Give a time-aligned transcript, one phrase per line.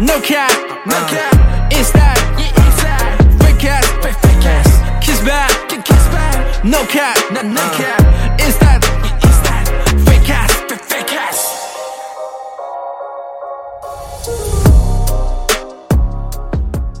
[0.00, 0.48] No cap,
[0.86, 1.72] no cap.
[1.72, 3.18] It's that, yeah, it's that.
[3.42, 5.04] Fake ass, fake fake ass.
[5.04, 5.50] Kiss back,
[5.84, 6.64] kiss back.
[6.64, 7.98] No cap, no no cap.
[8.38, 9.66] It's that, yeah, it's that.
[10.06, 11.38] Fake ass, fake fake ass.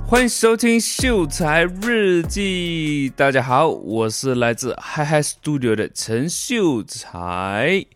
[0.08, 7.86] 欢迎收听《秀才日记》，大家好，我是来自 Hi Hi Studio 的陈秀才。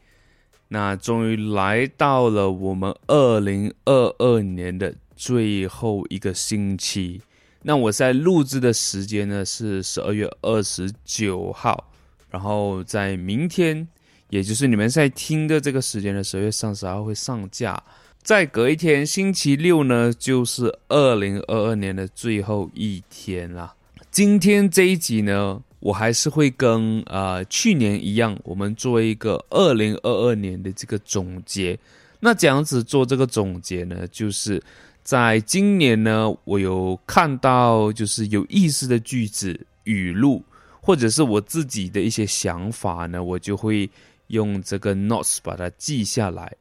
[0.73, 7.20] 那终于来到了我们二零二二年的最后一个星期。
[7.65, 11.91] 那我在录制的时间呢是十二月二十九号，
[12.30, 13.87] 然后在明天，
[14.30, 17.82] 也就是你们在听的这个时间的十二月三十号会上架。
[18.23, 23.74] 再隔一天，星期六呢就是二零二二年的最后一天啦。
[24.10, 25.62] 今天这一集呢。
[25.82, 31.77] 我还是会跟呃去年一样，我们做一个二零二二年的这个总结。
[32.20, 34.62] 那这样子做这个总结呢，就是
[35.02, 40.45] 在今年呢，我有看到就是有意思的句子、语录，
[40.80, 43.90] 或者是我自己的一些想法呢，我就会
[44.29, 46.54] 用这个 notes 把它记下来。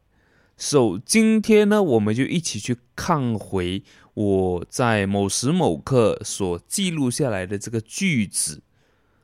[0.58, 3.84] So 今天呢，我们就一起去看回
[4.16, 8.60] 我在某时某刻所记录下来的这个句子。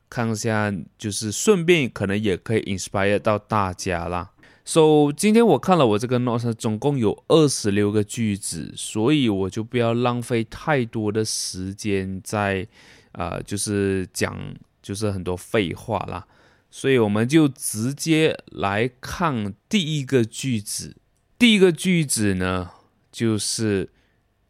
[0.08, 4.30] 看一下，就是顺便可能也可以 inspire 到大家啦。
[4.64, 12.68] So 今天我看了我这个 note，总共有二十六个句子，所以我就不要浪费太多的时间在、
[13.12, 14.36] 呃，就是讲
[14.82, 16.26] 就是很多废话啦。
[16.70, 20.96] 所以我们就直接来看第一个句子。
[21.38, 22.70] 第一个句子呢，
[23.10, 23.88] 就是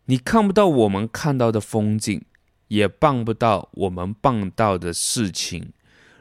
[0.06, 2.20] 你看不到我们看到的风景。
[2.68, 5.72] 也办不到我们办到的事情。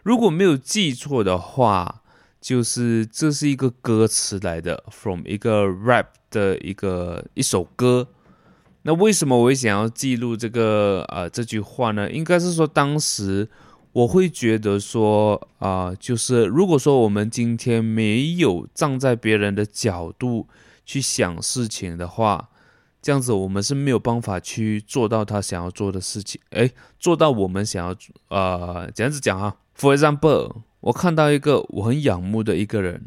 [0.04, 2.02] 如果没有记错的话，
[2.42, 8.08] 就是这是一个歌词来的，from 一个 rap 的一个一首歌。
[8.84, 12.10] 那为什么我会想要记录这个呃这句话呢？
[12.10, 13.50] 应该是说当时
[13.92, 20.48] 我会觉得说啊、就是如果说我们今天没有站在别人的角度
[20.86, 22.50] 去想事情的话。
[23.08, 26.42] 这样子，我们是没有办法去做到他想要做的事情。
[26.50, 26.70] 诶，
[27.00, 27.96] 做到我们想要
[28.28, 29.56] 呃，这样子讲哈。
[29.80, 33.06] For example，我看到一个我很仰慕的一个人，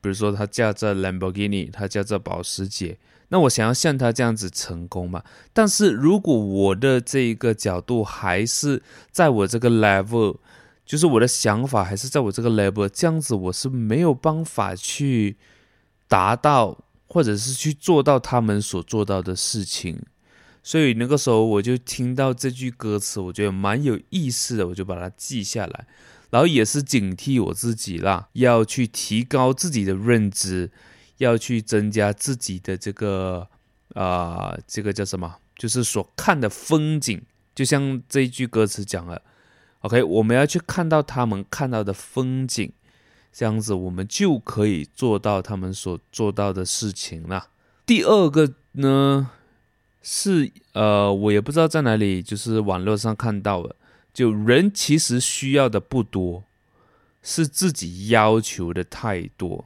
[0.00, 2.96] 比如说他驾着兰博基尼，他驾着保时捷，
[3.30, 5.24] 那我想要像他这样子成功嘛？
[5.52, 8.80] 但是如果我的这一个角度还是
[9.10, 10.36] 在我这个 level，
[10.86, 15.36] 就是我的想法还是在我这个 level，这样子我是没有办法去
[16.06, 16.78] 达到。
[17.12, 20.00] 或者是去做到他们所做到的事情，
[20.62, 25.86] 所以那个时候我就听到这句歌词，我觉得蛮有意思的，我就把它记下来，
[26.30, 30.70] 然后也是警惕我自己啦，要去提高自己的认知，
[31.18, 33.46] 要去增加自己的这个
[33.92, 35.36] 啊、这个叫什么？
[35.54, 37.20] 就是所看的风景，
[37.54, 39.20] 就像这一句歌词讲了
[39.80, 42.72] ，OK，我们要去看到他们看到的风景。
[43.32, 47.48] 这样子，我们就可以做到他们所做到的事情了。
[47.86, 49.30] 第二个呢，
[50.02, 53.74] 是呃，我也不知道在哪里，就是网络上看到了，
[54.12, 56.44] 就人其实需要的不多，
[57.22, 59.64] 是自己要求的太多。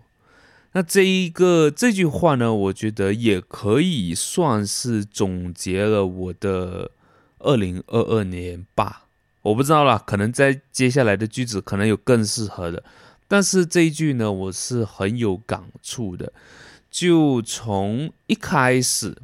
[0.72, 6.91] 那这一个这句话呢，我觉得也可以算是总结了我的
[7.38, 9.06] 二零二二年吧。
[9.43, 12.82] 我不知道啦，可能在接下来的句子可能有更适合的。
[13.28, 16.32] 但是这一句呢，我是很有感触的。
[16.91, 19.16] 就从一开始，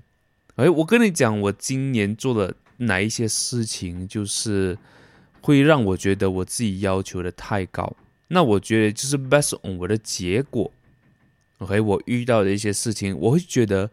[0.57, 4.77] 哎，我跟你讲，我今年做了哪一些事情，就是
[5.41, 7.97] 会让我觉得我自己要求的太高。
[8.29, 10.71] 那我觉得就是 based on 我的结果
[11.59, 13.91] ，OK，我遇到的一些事情，我会觉得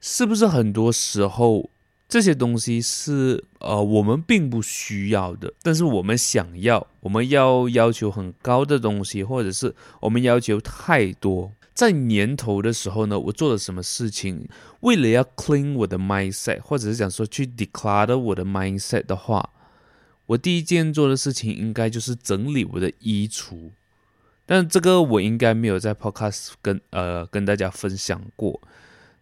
[0.00, 1.68] 是不是很多时候。
[2.12, 11.54] 这些东西是呃我们并不需要的，但是我们想要，我们要要求很高的东西，或者是我们要求太多。
[11.72, 14.46] 在年头的时候呢，我做了什么事情？
[14.80, 19.48] 为了要 clean 我的 mindset，或者是讲说去 declutter 我的 mindset 的话，
[20.26, 23.70] 我第一件做的事情应该就是整理我的衣橱。
[24.44, 28.60] 但这个我应该没有在 podcast 跟呃跟大家分享过。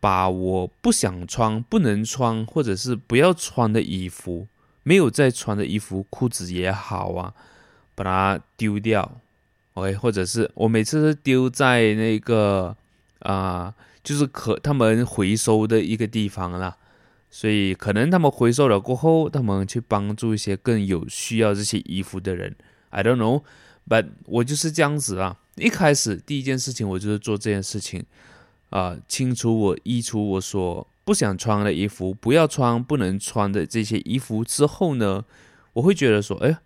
[0.01, 4.47] 把我不想穿、不能穿，或者是不要穿的衣服，
[4.83, 7.35] 没有再穿的衣服、裤子也好啊，
[7.95, 9.21] 把它丢掉
[9.75, 12.75] ，OK，或者是我每次是丢在那个
[13.19, 16.75] 啊、就是可他们回收的一个地方啦，
[17.31, 22.57] 所以可能他们回收了过后，他们去帮助一些更有需要这些衣服的人
[22.89, 25.37] ，I don't know，but 我就是这样子啊。
[25.57, 28.03] 一开始第一件事情，我就是做这件事情。
[28.71, 35.25] 啊、清除我衣橱我所不想穿的衣服，不要穿不能穿的这些衣服之后呢，
[35.73, 36.59] 我会觉得说，哎，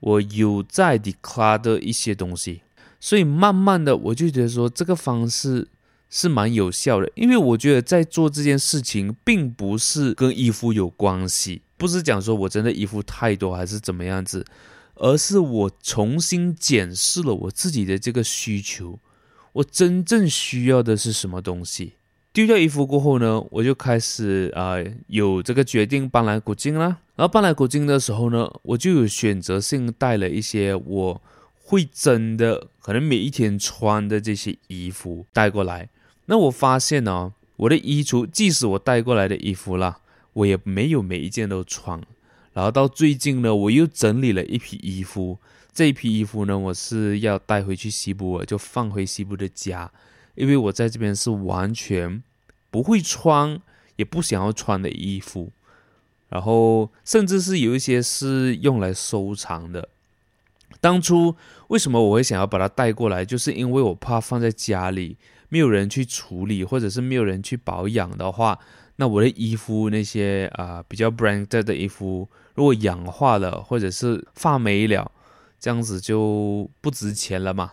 [0.00, 2.62] 我有在 declutter 一些东西，
[2.98, 5.68] 所以慢慢的我就觉得说这个方式
[6.08, 14.42] 是蛮有效的，因为我觉得在做这件事情，并不是跟衣服有关系，不是讲说我真的衣服太多还是怎么样子，
[14.94, 18.98] 而是我重新检视了我自己的这个需求，
[19.56, 21.94] 我真正需要的是什么东西。
[22.32, 24.76] 丢掉衣服过后呢，我就开始啊、
[25.06, 26.98] 有这个决定搬来古晋啦。
[27.14, 31.22] 然后搬来古晋的时候呢，我就有选择性带了一些我
[31.54, 35.88] 会真的可能每一天穿的这些衣服带过来。
[36.26, 40.00] 那我发现呢、哦，我的衣橱即使我带过来的衣服啦，
[40.34, 42.02] 我也没有每一件都穿。
[42.52, 45.38] 然后到最近呢，我又整理了一批衣服，
[45.76, 49.92] 这一批衣服呢，我是要带回去西部，就放回西部的家。
[50.34, 52.22] 因为我在这边是完全
[52.70, 53.60] 不会穿，
[53.96, 55.52] 也不想要穿的衣服，
[56.30, 59.90] 然后甚至是有一些是用来收藏的。
[60.80, 61.36] 当初
[61.68, 65.18] 为什么我会想要把它带过来，就是因为我怕放在家里
[65.50, 68.58] 没有人去处理，或者是没有人去保养的话，
[68.96, 75.12] 那我的衣服那些啊、比较 branded 的衣服，如果氧化了或者是发霉了，
[75.58, 77.72] 这样子就不值钱了嘛。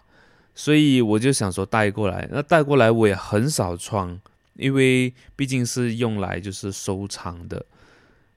[0.56, 4.20] 所以我就想说带过来，那带过来我也很少穿，
[4.54, 7.66] 因为毕竟是用来就是收藏的。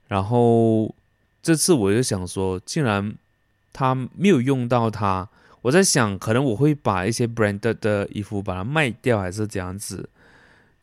[0.08, 0.94] 然后
[1.42, 3.14] 这次我就想说，竟然
[3.72, 5.28] 他没有用到它，
[5.60, 10.08] 我在想可能我会把一些 branded 的衣服把它卖掉，还是这样子，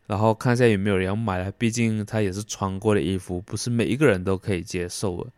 [0.05, 1.51] 然后看一下有没有人要买了。
[1.53, 5.31] 毕竟它也是穿过的衣服，不是每一个人都可以接受的。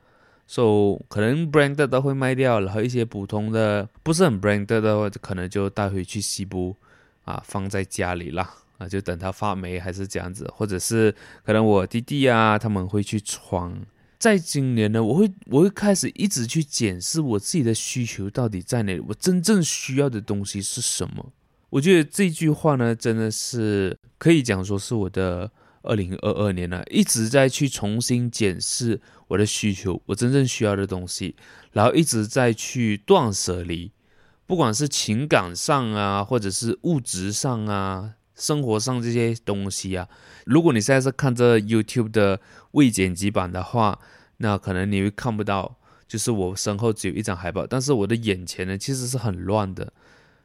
[0.47, 6.75] So 可能 branded 都会卖掉，然后一些普通的不是很 branded 的话，可能就带回去西部
[7.23, 11.13] 啊，放在家里啦啊，就等它发霉还是这样子，或者是
[11.43, 13.73] 可能我弟弟啊他们会去穿。
[14.19, 21.33] 在今年呢，我会我会开始一直去检视我自己的需求到底在哪里，我真正需要的东西是什么。
[21.71, 25.49] 我觉得这句话呢，真的是可以讲说是我的。
[25.87, 31.35] 二零二二年了，一直在去重新检视我的需求，我真正需要的东西，
[31.71, 33.91] 然后一直在去断舍离，
[34.45, 40.07] 不管是情感上啊，或者是物质上啊，生活上这些东西啊。
[40.45, 42.39] 如果你现在是看这 YouTube 的
[42.71, 43.99] 未剪辑版的话，
[44.37, 49.93] 那可能你会看不到，就是我身后只有一张海报，但是我的眼前呢，其实是很乱的，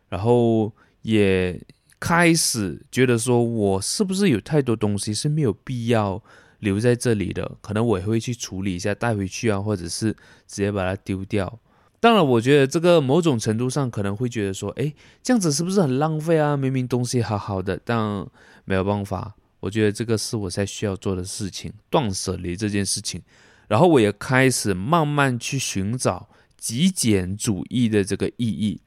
[0.08, 0.72] 然后
[1.02, 1.60] 也。
[2.02, 6.22] 开始觉得说，我是不是有太多东西是没有必要
[6.60, 7.58] 留在这里的？
[7.60, 10.12] 可能我也会去处理一下，带回去啊，或者是
[10.46, 11.58] 直接把它丢掉。
[11.98, 16.56] 当然，我觉得这个某种程度上可能会觉得说，诶，这样子是不是很浪费啊？
[16.56, 18.26] 明明东西好好的，但
[18.64, 19.34] 没有办法。
[19.60, 23.20] 我觉得这个是我才需要做的事情，断舍离这件事情。
[23.68, 28.80] 然后我也开始慢慢去寻找极简主义的这个意义，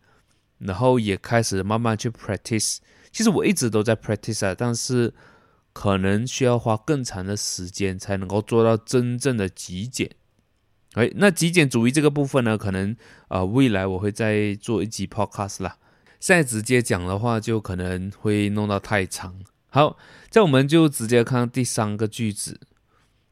[0.57, 2.77] 然后也开始慢慢去 practice。
[3.11, 5.13] 其实我一直都在 practice 啊，但是
[5.73, 10.09] 可能需要花更长的时间才能够做到真正的极简。
[10.93, 12.91] 哎，那极简主义这个部分呢，可能
[13.27, 15.77] 啊、呃、未来我会再做一集 podcast 啦。
[16.19, 19.41] 现在直接讲的话，就可能会弄到太长。
[19.69, 19.97] 好，
[20.29, 22.61] 这我们就直接看第三个句子。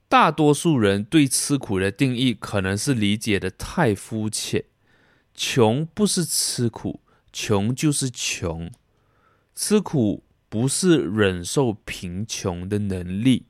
[0.10, 4.66] 大多数人对吃苦的定义可能是理解的太肤浅。
[5.34, 7.00] 穷不是吃苦，
[7.32, 8.70] 穷就是穷。
[9.56, 13.46] 吃苦不是忍受贫穷的能力，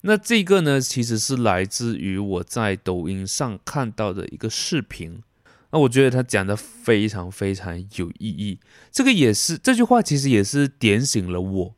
[0.00, 5.22] 那这个呢，其实是来自于我在抖音上看到的一个视频。
[5.70, 8.58] 那我觉得他讲的非常非常有意义。
[8.90, 11.74] 这个也是这句话，其实也是点醒了我。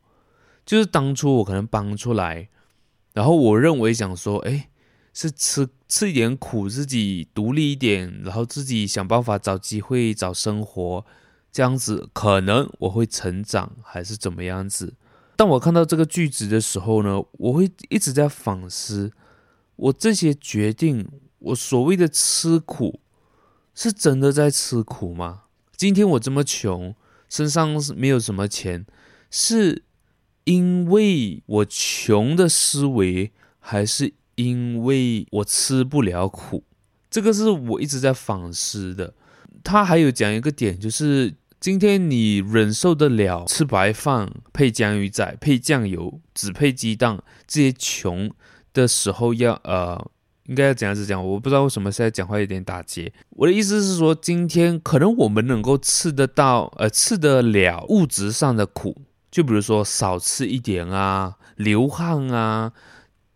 [0.65, 2.47] 就是当初我可能帮出来，
[3.11, 4.69] 然后我认为想说，哎，
[5.13, 11.05] 是吃吃一点苦，自己独立一点，然后自己想办法找机会找生活。
[11.51, 14.93] 这样子可能我会成长，还是怎么样子？
[15.35, 19.11] 当我看到这个句子的时候呢，我会一直在反思，
[19.75, 21.07] 我这些决定，
[21.39, 22.99] 我所谓的吃苦，
[23.73, 25.43] 是真的在吃苦吗？
[25.77, 26.93] 今天我这么穷，
[27.29, 28.85] 身上是没有什么钱，
[29.31, 29.83] 是
[30.43, 36.63] 因为我穷的思维，还是因为我吃不了苦？
[37.09, 39.13] 这个是我一直在反思的。
[39.63, 48.31] 他还有讲一个点，就是今天你忍受得了吃白饭配江鱼仔配酱油，只配鸡蛋，这些穷
[48.71, 50.09] 的时候要呃，
[50.45, 51.21] 应该要怎样子讲？
[51.21, 53.11] 我不知道为什么现在讲话有点打结。
[53.31, 58.95] 我的意思是说，今天可能我们能够吃得到，呃，吃得了物质上的苦，
[59.29, 62.71] 就比如说少吃一点啊，流汗啊，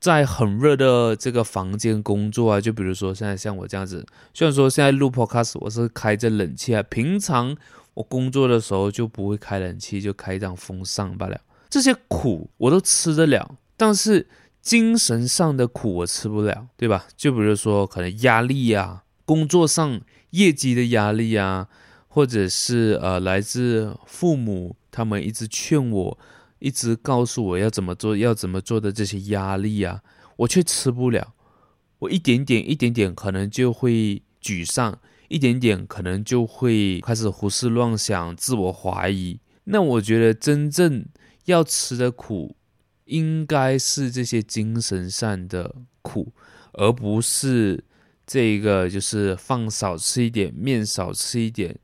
[0.04, 7.56] 在很热的这个房间工作啊，就比如说现在像我这样子，虽然说现在录 Podcast 我是开着冷气啊，平常
[7.94, 11.40] 我工作的时候就不会开冷气，就开一张风扇罢了。
[11.70, 14.28] 这些苦我都吃得了，但是
[14.62, 17.06] 精神上的苦我吃不了，对吧？
[17.16, 21.70] 就比如说可能压力啊，工作上业绩的压力啊。
[22.16, 26.20] 或者是呃，来自父母，他们一直劝我，
[26.64, 30.02] 一直告诉我要怎么做，要怎么做的这些压力啊，
[30.38, 31.34] 我却吃不了。
[32.00, 39.42] 我一点点，一点点，可能就会沮丧，一点点，可能就会开始胡思乱想，自我怀疑。
[39.66, 41.06] 那我觉得真正
[41.44, 42.56] 要吃的苦，
[43.04, 46.32] 应该是这些精神上的苦，
[46.72, 47.84] 而不是
[48.26, 51.78] 这个就是饭少吃一点，面少吃一点。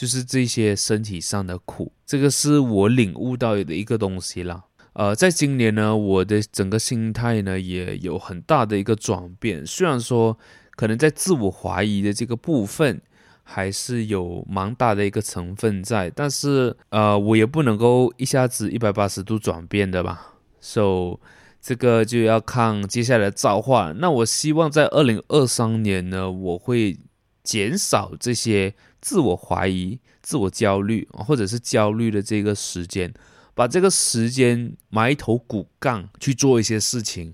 [0.00, 4.64] 就是这些身体上的苦，这个是我领悟到的一个东西啦。
[4.94, 9.66] 呃，在今年呢，我的整个心态呢也有很大的一个转变。
[9.66, 10.38] 虽然说
[10.74, 13.02] 可能在自我怀疑的这个部分
[13.42, 20.36] 还是有蛮大的一个成分在，但是呃，我也不能够一下子一百八十度转变的吧。
[20.62, 21.20] So
[21.60, 23.92] 这个就要看接下来的造化。
[23.98, 26.96] 那我希望在二零二三年呢，我会
[27.42, 28.74] 减少这些。
[29.02, 33.14] 自我怀疑、自我焦虑，或者是焦虑的这个时间，
[33.54, 37.32] 把这个时间埋头苦干去做一些事情，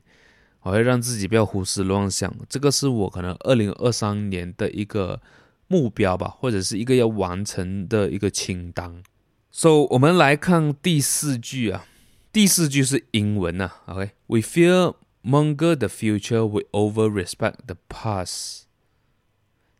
[0.61, 2.33] 我会让自己不要胡思乱想。
[2.49, 5.21] 这个是我可能二零二三年的一个
[5.67, 9.03] 目标吧，或者是一个要完成的一个清单。
[9.51, 11.85] So，我们来看第四句啊，
[12.33, 13.83] 第四句是英文啊。
[13.87, 14.95] OK，We fear
[15.25, 18.66] monger the future, we over respect the past.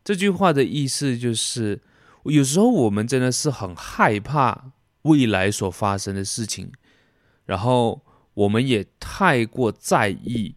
[0.07, 1.81] 这句话的意思就是，
[2.23, 4.71] 有时候我们真的是很害怕
[5.01, 6.71] 未来所发生的事情，
[7.45, 8.01] 然后
[8.33, 10.55] 我们也太过在意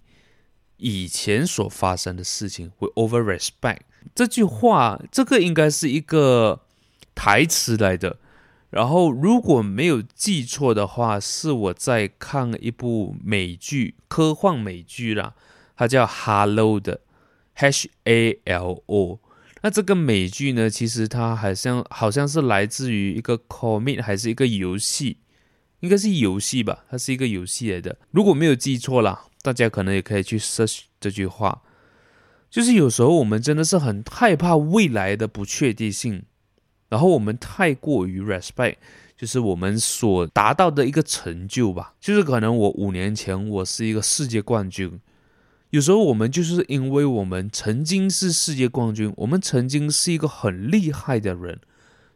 [0.76, 3.80] 以前所发生的事情，会 over respect。
[4.14, 6.60] 这句话，这个应该是一个
[7.16, 8.18] 台词来的。
[8.70, 15.34] 然后如果没有记错的话，是我在看一部美剧，科幻美剧啦，
[15.74, 17.00] 它叫 Halo 的
[17.54, 19.18] H A L O。
[19.62, 25.18] 那这个美剧呢，其实它好像好像是来自于一个 comic 还是一个游戏，
[25.80, 27.98] 应该是游戏吧，它是一个游戏来的。
[28.10, 31.62] 如果没有记错啦，大家可能也可以去 search 这句话。
[32.48, 36.24] 就是有时候我们真的是很害怕未来的不确定性，
[36.88, 38.76] 然后我们太过于 respect，
[39.16, 41.94] 就是我们所达到的一个成就吧。
[42.00, 44.98] 就是可能我五年前我是一个世界冠军。
[45.70, 51.60] 有时候我们就是因为我们曾经是世界冠军，我们曾经是一个很厉害的人，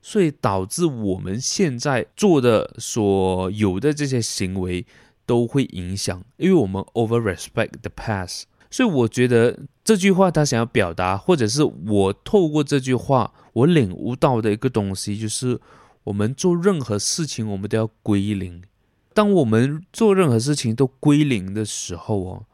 [0.03, 4.85] 所以导致我们现在做的所有的这些行为
[5.25, 8.43] 都会影响，因为我们 over respect the past。
[8.73, 15.61] 所以我觉得这句话他想要表达，或者是我透过这句话我领悟到的一个东西，就是
[16.03, 18.65] 我们做任何事情我们都要归零。
[19.13, 22.47] 当我们做任何事情都归零的时候哦。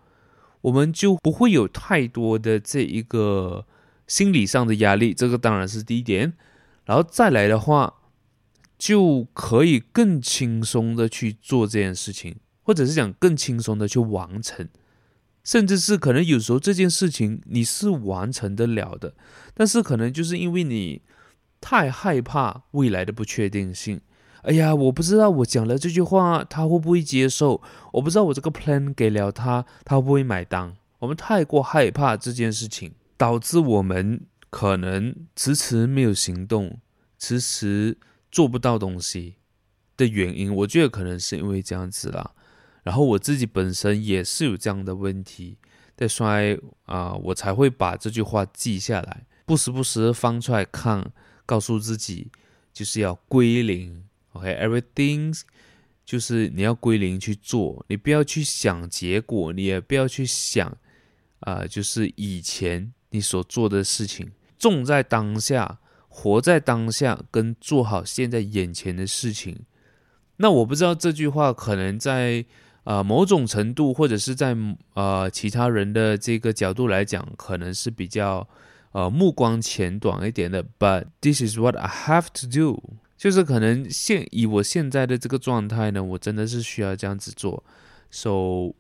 [0.62, 3.66] 我们就不会有太多的这一个
[4.06, 6.34] 心理上的压力，这个当然是第一点。
[6.84, 7.94] 然后再来的话，
[8.76, 14.68] 就可以更轻松的去做这件事情，或者是讲更轻松的去完成，
[15.44, 19.14] 甚至是可能有时候这件事情你是完成得了的，
[19.54, 21.02] 但是可能就是因为你
[21.60, 24.00] 太害怕未来的不确定性。
[24.42, 27.60] 哎呀，我不知道我讲了这句话，他会不会接受？
[27.92, 30.74] 我不知道我这个 plan 给了他，他会不会买单？
[31.00, 36.78] 我们太过害怕这件事情，导致我们可能迟迟没有行动，
[37.18, 37.98] 迟迟
[38.32, 39.36] 做不到东西
[39.96, 42.32] 的原因，我觉得可能是因为这样子啦。
[42.82, 45.58] 然后我自己本身也是有这样的问题，
[45.94, 51.12] 在衰啊，我才会把这句话记下来，不时不时翻出来看，
[51.44, 52.30] 告诉自己
[52.72, 54.04] 就是要归零。
[54.32, 55.42] OK，everything's
[56.04, 60.68] 就是你要归零去做，你不要去想结果，你也不要去想
[61.40, 69.56] 啊、呃，就是以前你所做的事情，重在当下，活在当下，跟做好现在眼前的事情。
[70.36, 72.44] 那我不知道这句话可能在
[72.84, 74.56] 啊、呃、某种程度，或者是在
[74.94, 78.48] 呃其他人的这个角度来讲，可能是比较
[78.92, 80.64] 呃目光浅短一点的。
[80.78, 82.99] But this is what I have to do.
[83.20, 87.62] 就是可能现以我现在的这个状态呢，我真的是需要这样子做
[88.10, 88.74] ，so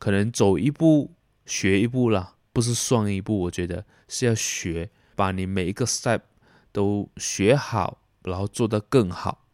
[0.00, 1.14] 可能走一步
[1.46, 6.22] 学一步啦，不是算一步，我觉得是要学，把你每一个 step
[6.72, 9.46] 都学好，然后做得更好。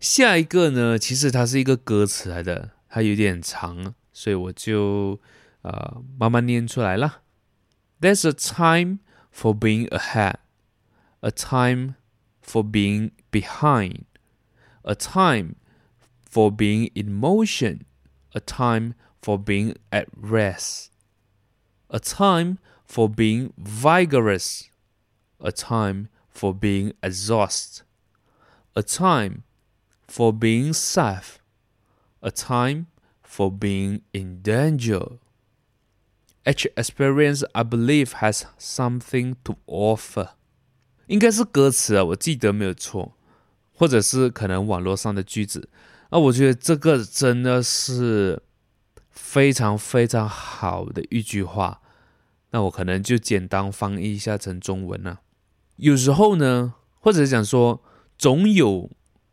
[0.00, 5.20] 下一个呢，其实它是一个歌词来的，它有点长，所以我就
[5.60, 7.20] 呃慢慢念出来了。
[8.00, 9.00] There's a time
[9.30, 10.36] for being ahead,
[11.20, 11.96] a time
[12.42, 14.05] for being behind,
[14.83, 15.55] a time
[16.25, 17.85] for being in motion,
[18.33, 20.91] a time for being at rest,
[21.89, 24.69] a time for being vigorous,
[25.39, 27.83] a time for being exhausted,
[28.75, 29.43] a time
[30.07, 31.39] for being safe,
[32.21, 32.87] a time
[33.23, 35.19] for being in danger.
[36.45, 40.29] Each experience, I believe, has something to offer.
[41.07, 43.13] 应该是歌词啊，我记得没有错，
[43.76, 45.68] 或者是可能网络上的句子。
[46.10, 48.42] 啊，我觉得这个真的是
[49.10, 51.80] 非常非常好的一句话。
[52.50, 55.20] 那我可能就简单翻译一下成中文了。
[55.76, 57.82] 有时候呢，或者讲说，
[58.16, 58.90] 总有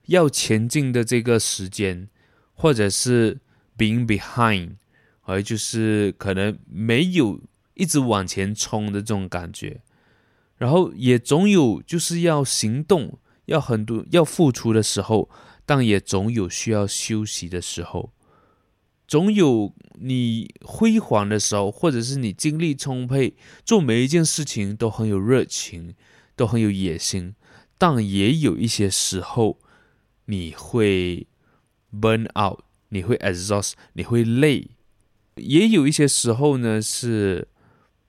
[0.07, 2.09] 要前进的这个时间，
[2.53, 3.39] 或者是
[3.77, 4.77] being behind，
[5.21, 7.39] 而就是可能没有
[7.75, 9.81] 一直往前冲的这种感觉。
[10.57, 15.29] 然后也总有就是要行动，要很多要付出的时候。
[15.65, 18.11] 但也总有需要休息的时候，
[19.07, 23.33] 总有你辉煌的时候，或者是你精力充沛，
[23.63, 25.95] 做每一件事情都很有热情，
[26.35, 27.33] 都很有野心。
[27.77, 29.57] 但也有一些时候，
[30.25, 31.27] 你会
[31.93, 32.59] burn out，
[32.89, 34.71] 你会 exhaust，你会累。
[35.35, 37.47] 也有一些时候呢，是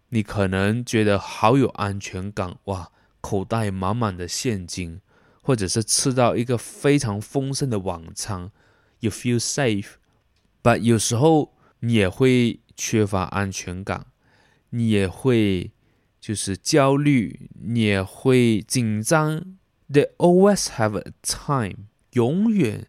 [0.09, 5.01] 你可能觉得好有安全感，哇，口袋满满的现金。
[5.45, 8.51] 或者是吃到一个非常丰盛的晚餐
[9.01, 14.07] ，you feel safe，but 有时候你也会缺乏安全感，
[14.71, 15.71] 你也会
[16.19, 19.45] 就是焦虑，你也会紧张。
[19.93, 22.87] They always have a time，永远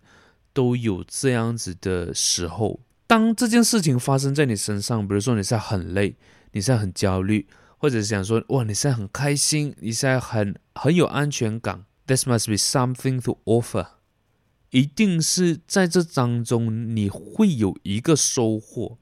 [0.54, 2.80] 都有这样子的时候。
[3.06, 6.16] 当这件事情发生在你身上，比如说你现在很累，
[6.54, 7.46] 你现在很焦虑，
[7.78, 11.84] 或者是想说哇，你现在很开心，你现在很很有安全感。
[12.08, 13.88] This must be something to offer，
[14.70, 18.98] 一定是在这当中你会有一个收获，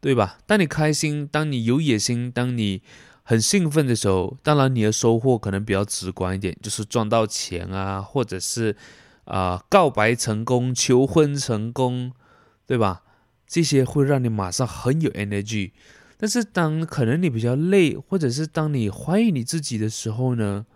[0.00, 0.38] 对吧？
[0.46, 2.82] 当你开心，当你有野心，当你
[3.22, 8.76] 很兴奋的时候，当然你的收获可能比较直观一点，就是赚到钱啊，或者是
[9.24, 12.12] 啊、告白成功、求婚成功，
[12.66, 13.02] 对吧？
[13.46, 15.70] 这些会让你马上很有 energy。
[16.16, 20.66] 但是当可能你比较累，或者是当你怀疑你自己的时候呢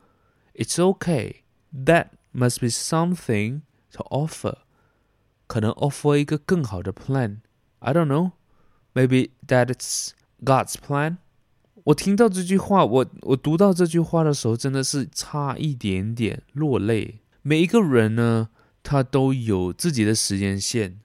[0.60, 1.44] ？It's okay.
[1.74, 3.62] That must be something
[3.94, 4.58] to offer.
[5.48, 7.38] 可能 offer 一个更好的 plan.
[7.80, 8.32] I don't know.
[8.94, 10.12] Maybe that's
[10.44, 11.18] God's plan.
[11.86, 17.20] 我听到这句话，我我读到这句话的时候，真的是差一点点落泪。
[17.44, 18.50] 每一个人呢，
[18.82, 21.00] 他都有自己的时间线。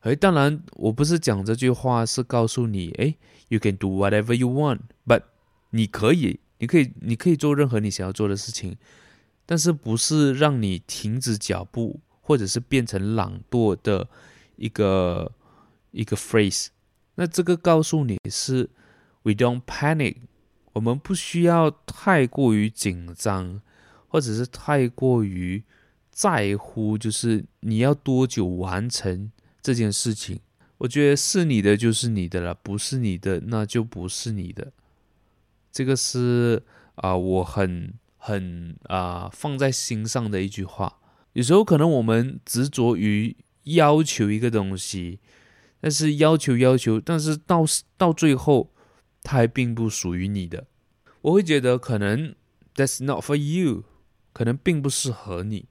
[0.00, 3.16] 诶，当然，我不是讲这句话是告诉你，诶，
[3.48, 4.80] you can do whatever you want.
[5.06, 5.24] But
[5.70, 6.40] 你可以。
[6.59, 8.75] 你可以，你可以做任何你想要做的事情，
[9.45, 14.07] 但是不是让你停止脚步，或者是变成懒惰的
[14.55, 15.31] 一个
[15.91, 16.67] 一个 phrase。
[17.15, 18.69] 那这个告诉你是
[19.23, 20.17] we don't panic，
[20.73, 23.61] 我们不需要太过于紧张，
[24.07, 25.63] 或者是太过于
[26.11, 30.39] 在乎，就是你要多久完成这件事情。
[30.79, 34.71] 我觉得是你的就是你的了，不是你的那就不是你的。
[35.77, 36.63] 这个是
[36.95, 40.97] 啊、我很很啊、放在心上的一句话。
[41.33, 45.19] 有时候可能我们执着于要求一个东西，
[45.79, 47.63] 但是要求要求，但是到
[47.95, 48.73] 到最后，
[49.21, 50.65] 它还并不属于你的。
[51.21, 52.33] 我会觉得可能
[52.73, 53.83] that's not for you，
[54.33, 55.67] 可能并不适合你，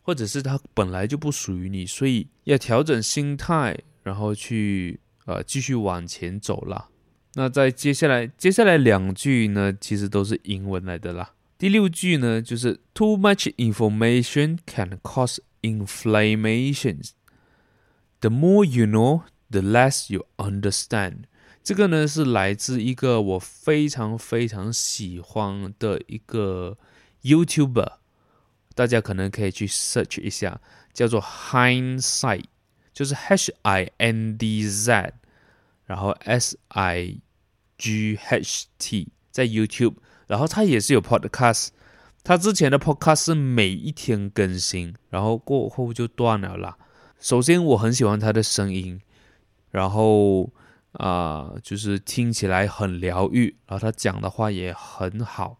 [0.00, 6.88] 或者是它本来就不属于你，所以要调整心态，然后去呃继续往前走了。
[7.34, 11.34] 那在接下来接下来两句呢，其实都是英文来的啦。
[11.56, 17.10] 第六句呢，就是 Too much information can cause inflammation.
[18.20, 21.24] The more you know, the less you understand.
[21.62, 26.78] 这个呢是来自一个我非常非常喜欢的一个
[27.22, 27.92] YouTuber，
[28.74, 30.60] 大家可能可以去 search 一下，
[30.92, 32.44] 叫做 Hindsight，
[32.92, 35.12] 就是 H I N D Z。
[35.90, 37.20] 然后 S I
[37.76, 39.96] G H T 在 YouTube，
[40.28, 41.70] 然后他也是有 Podcast，
[42.22, 46.78] 他之前的 Podcast 是每一天更新，然后过后就断了啦。
[47.18, 49.00] 首先我很喜欢他的声音，
[49.72, 50.52] 然后
[50.92, 55.58] 啊、就是听起来很疗愈，然后他讲的话也很好，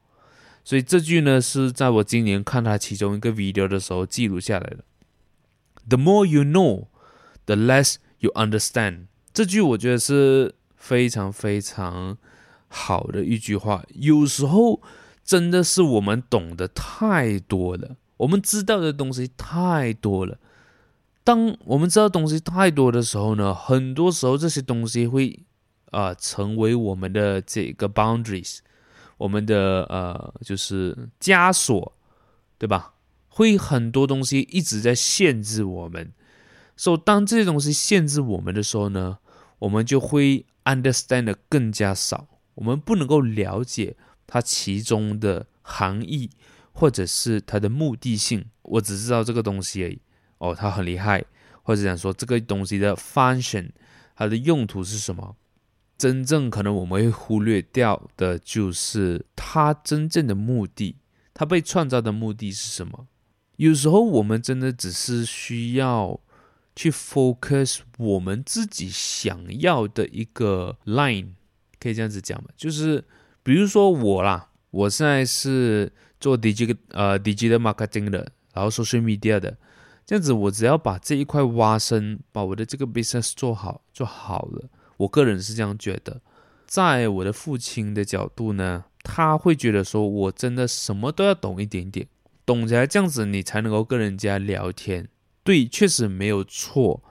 [0.62, 4.84] 所以这句呢是在我今年看他其中一个 video 的时候记录下来的。
[5.88, 6.86] The more you know,
[7.46, 9.06] the less You understand？
[9.32, 12.16] 这句我觉得是非常非常
[12.68, 13.84] 好的一句话。
[13.94, 14.80] 有时候
[15.24, 20.38] 真的是我们懂得太多了，我们知道的东西太多了。
[21.22, 25.38] 当我们知道东西太多的时候呢，很多时候这些东西会
[25.90, 28.58] 啊、成为我们的这个 boundaries，
[29.18, 31.92] 我们的呃就是枷锁，
[32.58, 32.94] 对吧？
[33.28, 36.12] 会很多东西一直在限制我们。
[36.80, 39.18] 所以当这些东西限制我们的时候呢，
[39.58, 46.30] 我们就会 understand 的更加少，我们不能够了解它其中的含义，
[46.72, 48.46] 或者是它的目的性。
[48.62, 50.00] 我只知道这个东西而已。
[50.38, 51.22] 哦，它很厉害，
[51.62, 53.72] 或者想说这个东西的 function，
[54.16, 55.36] 它的用途是什么？
[55.98, 60.96] 真正可能我们会忽略掉的就是它真正的目的，
[61.34, 63.06] 它被创造的目的是什么？
[63.56, 66.18] 有时候我们真的只是需要。
[66.76, 71.30] 去 focus 我们自己想要的一个 line，
[71.78, 72.48] 可以这样子讲吗？
[72.56, 73.04] 就是
[73.42, 79.56] 比如说我啦，我现在是做 digital 呃 digital marketing 的，然后 social media 的，
[80.06, 84.68] 这样子我只要把这一块挖深，把我的这个 business 做好就好了。
[84.96, 86.20] 我个人是这样觉得。
[86.66, 92.06] 在我的父亲的角度呢，他会觉得说我真的什么都要懂一点点，
[92.46, 95.08] 懂起来这样子你才能够跟人家聊天。
[95.42, 97.02] 对，确实没有错。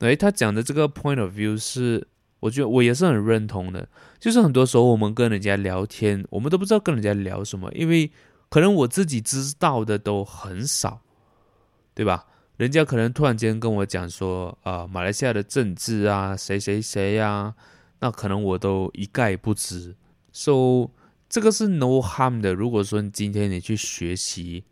[0.00, 2.06] 哎，他讲的这个 point of view 是，
[2.40, 3.88] 我觉得我也是很认同的。
[4.20, 8.10] 就是很多时候我们跟人家聊天，我们都不知道跟人家聊什么，因为
[8.48, 11.00] 可能我自己知道的都很少，
[11.94, 12.26] 对吧？
[12.56, 17.54] 人家可能突然间跟我讲说，啊、马来西亚的政治啊，谁谁谁呀、啊，
[18.00, 19.96] 那可能我都一概不知。
[20.32, 20.90] So
[21.28, 22.54] 这个是 no harm 的。
[22.54, 24.62] 如果说你今天你去学习，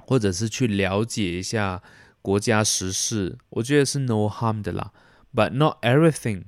[0.00, 1.80] 或者是去了解一下。
[2.22, 4.92] 国家时事，我觉得是 no harm 的啦
[5.34, 6.44] ，but not everything。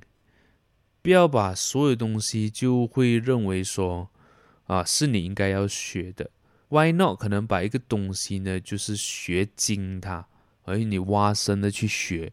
[1.03, 4.09] 不要把所有东西就会认为说
[4.65, 6.31] 啊是你应该要学的。
[6.69, 7.19] Why not？
[7.19, 10.27] 可能把一个东西呢，就是学精它，
[10.63, 12.33] 而你挖深的去学，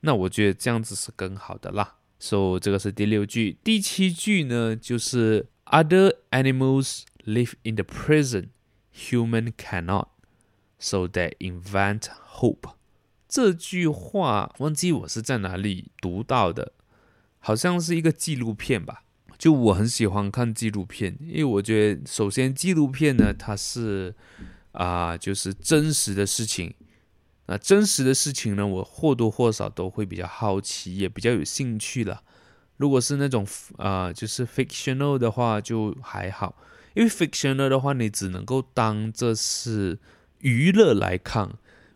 [0.00, 1.96] 那我觉得这样子是更好的啦。
[2.18, 10.08] So 这个是第六句，第七句呢就是 Other animals live in the prison，human cannot.
[10.82, 12.72] So they invent hope。
[13.28, 16.72] 这句话忘记我是在哪里读到的，
[17.38, 19.04] 好像是一个纪录片吧。
[19.38, 24.12] 就我很喜欢看纪录片，因为我觉得首先纪录片呢，它是
[24.72, 26.74] 啊、就是真实的事情。
[27.46, 32.24] 那真实的事情呢，我或多或少都会比较好奇，也比较有兴趣了。
[32.78, 36.56] 如果是那种啊、就是 fictional 的话，就还好，
[36.94, 40.00] 因为 fictional 的话，你只能够当这是。
[40.42, 41.48] 娱乐来看，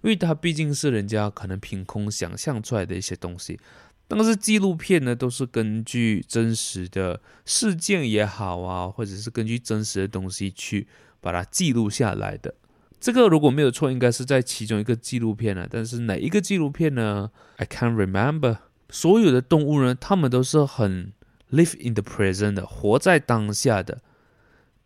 [0.02, 3.60] 因为它毕竟是人家可能凭空想象出来的一些东西，
[4.08, 10.86] 但是纪录片呢，都是根据真实的事件也好啊，或者是根据真实的东西去
[11.20, 12.54] 把它记录下来的。
[12.98, 15.68] 这个如果没有错，应该是在其中一个纪录片呢。
[15.70, 18.58] 但是哪一个纪录片呢？I can't remember。
[18.88, 21.12] 所有的动物呢，它们都是很
[21.50, 24.00] live in the present 的，活在当下的。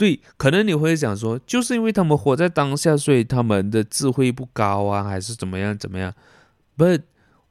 [0.00, 6.14] 对，可能你会想说，就是因为他们活在当下，所以他们的智慧不高啊，还是怎么样怎么样
[6.74, 7.02] ？But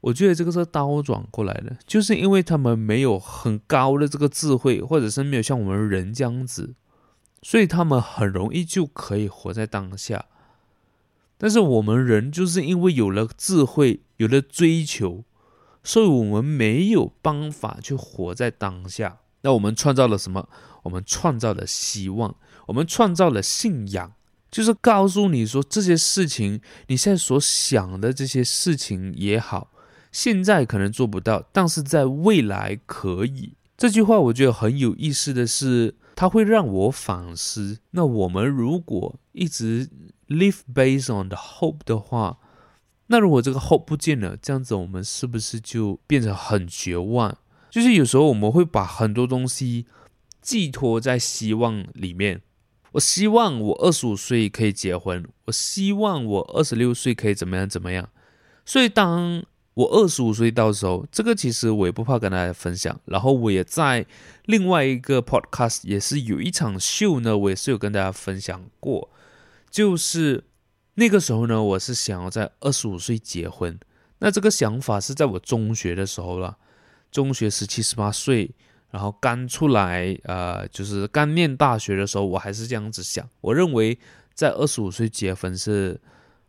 [0.01, 6.73] 我觉得这个是倒转过来的，就是因为他们没有很高的这个智慧，或者是没有像我们人这样子，
[7.43, 10.25] 所以他们很容易就可以活在当下。
[11.38, 15.23] 但是我们人就是因为有了智慧，有了追求，
[15.83, 19.19] 所以我们没有办法去活在当下。
[19.41, 20.49] 那我们创造了什么？
[20.89, 24.12] 我们创造了希望，我们创造了信仰，
[24.49, 29.71] 就是告诉你说这些事情，你现在所想的这些事情也好，
[30.12, 33.54] 现在可能做不到，但是在未来可以。
[33.78, 37.78] 这句话我觉得很有意思的是，它会让我反思。
[37.91, 39.88] 那我们如果一直
[40.28, 42.39] live based on the hope 的话，
[43.08, 47.38] 那如果这个 hope 不见了，这样子我们是不是就变成很绝望？
[47.69, 49.86] 就是有时候我们会把很多东西。
[50.41, 52.41] 寄托在希望里面。
[52.93, 58.10] 我希望我二十五岁可以结婚，我希望我二十六岁可以怎么样怎么样。
[58.65, 59.43] 所以当
[59.75, 62.99] 我二十五岁到时候，这个其实我也不怕跟大家分享。
[63.06, 64.04] 然后我也在
[64.45, 69.12] 另外一个 podcast 也是有一场秀呢，我也是有跟大家分享过。
[69.69, 70.45] 就是
[70.95, 73.80] 那个时候呢，我是想要在二十五岁结婚。
[74.17, 76.58] 那这个想法是在我中学的时候了，
[77.12, 78.49] 中学十七十八岁。
[78.91, 83.28] 然后刚出来，呃，就是刚念大学的时候，我还是这样子想。
[83.41, 83.97] 我认为
[84.34, 85.99] 在二十五岁结婚是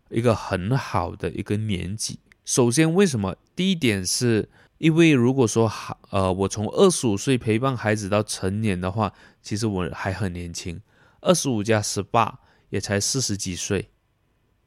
[0.08, 3.36] 一个很好的一个年纪，首先，为什么？
[3.54, 4.48] 第一点是
[4.78, 5.70] 因为如果说
[6.10, 10.80] 呃，我从二十五岁陪伴孩子到成年的话，其实我还很年轻，
[11.20, 13.90] 二十五加十八也才四十几岁，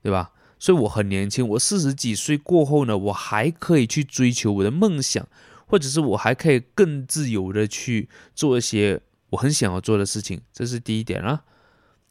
[0.01, 0.31] 对吧？
[0.59, 1.45] 所以我很年轻。
[1.49, 5.27] 我四十几岁过后呢，我还可以去追求我的梦想，
[5.73, 11.43] 或者是我还可以更自由的去做一些我很想要做的事情，这是第一点啊。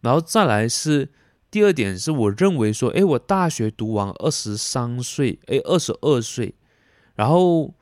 [0.01, 1.09] 然后再来是
[1.49, 6.57] 第二点，是我认为说，诶，我大学读完二十三岁，诶，二十二岁，
[7.15, 7.73] 然后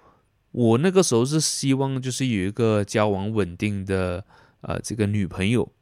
[0.50, 4.22] 我那个时候是希望就是有一个交往稳定的
[4.60, 5.72] 呃这个女朋友，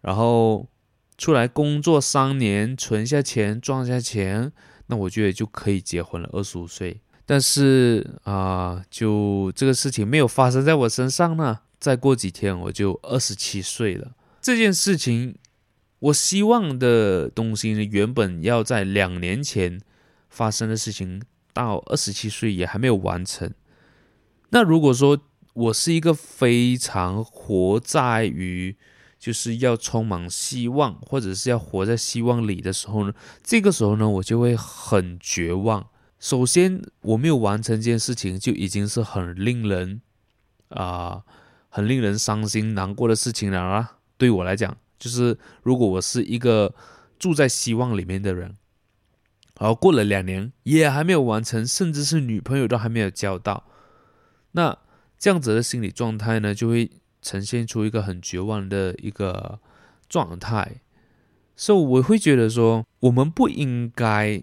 [0.00, 0.66] 然后
[1.18, 4.50] 出来工作三年，存下钱，赚下钱，
[4.86, 6.30] 那我觉得就可以结婚了。
[6.32, 11.60] 二十五岁，但是啊、就这个事情没有发生在我身上呢。
[11.78, 15.36] 再过几天我就二十七岁了，这件事情。
[16.00, 19.80] 我希望的东西呢，原本要在两年前
[20.28, 23.54] 发生的事情，到二十七岁也还没有完成。
[24.48, 25.20] 那如果说
[25.52, 28.76] 我是一个非常活在于
[29.20, 33.14] 就是要充满希望，或者是要活在希望里的时候呢，
[33.44, 35.86] 这个时候呢，我就会很绝望。
[36.20, 40.02] 首先，我没有完成这件事情，就已经是很令人
[40.68, 41.24] 啊、
[41.70, 44.76] 很令人伤心难过的事情了啊，对我来讲。
[44.98, 46.74] 就是如果我是一个
[47.18, 48.54] 住在希望里面的人，
[49.58, 53.64] 然后过了两年也还没有完成，甚至是女朋友都还没有交到，
[54.52, 54.76] 那
[55.18, 56.90] 这样子的心理状态呢，就会
[57.22, 59.58] 呈现出一个很绝望的一个
[60.06, 60.82] 状态。
[61.56, 64.42] 所以我会觉得说，我们不应该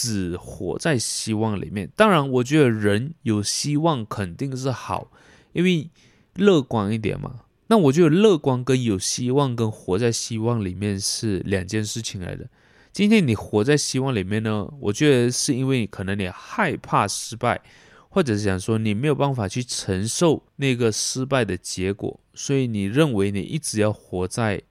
[0.00, 1.90] 只活在希望里面。
[1.96, 5.10] 当然，我觉得人有希望肯定是好，
[5.52, 5.90] 因为
[6.36, 7.40] 乐观一点嘛。
[7.66, 12.48] 那我觉得乐观跟有希望跟活在希望里面是两件事情来的。
[12.92, 17.60] 今天你活在希望里面呢，我觉得是因为可能你害怕失败，
[18.08, 24.62] 或者是想说你没有办法去承受那个失败的结果，所以你认为你一直要活在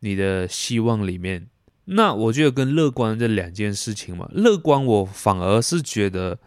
[0.00, 1.48] 你的希望里面。
[1.84, 6.38] 那我觉得跟乐观这两件事情嘛，乐观我反而是觉得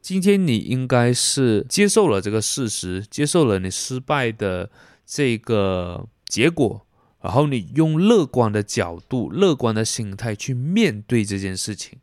[0.00, 4.70] 今天你应该是接受了这个事实，接受了你失败的。
[5.06, 6.86] 这个结果，
[7.20, 11.98] 然后你用乐观的角度、乐观的心态去面对这件事情，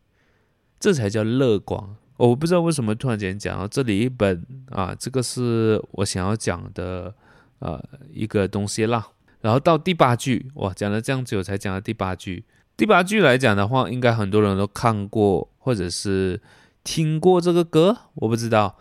[0.79, 1.83] 这才叫乐观。
[2.17, 7.11] 我不知道为什么突然间讲到这里一本啊，这个是我想要讲的
[7.57, 9.07] 呃一个东西啦。
[9.41, 12.45] 然后到第八句，哇，讲了这样久才讲到第八句。
[12.81, 16.41] 第八句来讲的话，应该很多人都看过或者是
[16.83, 18.75] 听过这个歌，我不知道。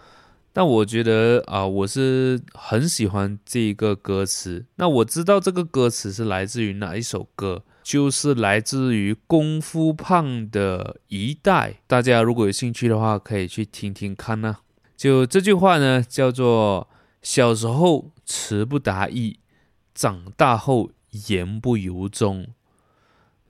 [0.55, 4.65] 但我觉得啊、我是很喜欢这个歌词。
[4.77, 11.75] 那我知道这个歌词是来自于哪一首歌，就是来自于功夫胖的一代。
[11.87, 14.57] 大家如果有兴趣的话，可以去听听看呢、
[14.97, 16.89] 就这句话呢，叫做
[17.21, 19.41] “小时候词不达意，
[19.95, 20.91] 长大后
[21.29, 22.47] 言不由衷”。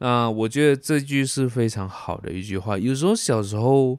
[0.00, 2.76] 啊，我觉得这句是非常好的一句话。
[2.76, 3.98] 有时候小时候。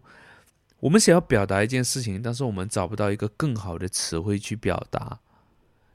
[0.82, 5.20] 我们想要表达一件事情，但是我们找不到一个更好的词汇去表达，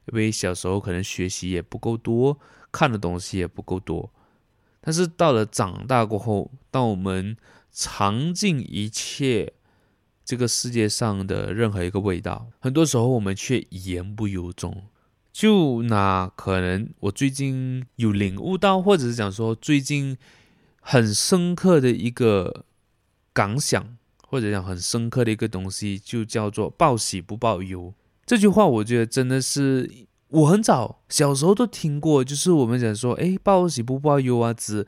[0.05, 2.39] 因为小时候可能学习也不够多，
[2.71, 4.09] 看的东西也不够多。
[4.81, 7.37] 但是到了长大过后，当我们
[7.73, 9.55] 尝尽一切
[10.25, 14.85] 这个世界上的任何一个味道，很多时候我们却言不由衷。
[15.37, 20.17] 就拿可能我最近有领悟到，或者是讲说最近
[20.81, 22.65] 很深刻的一个
[23.35, 23.99] 感想。
[24.29, 27.93] 或者讲很深刻的一个东西，就叫做报喜不报忧。
[28.25, 29.89] 这句话我觉得真的是
[30.29, 34.87] 我很早小时候都听过，就是我们讲说，哎，报喜不报忧啊，只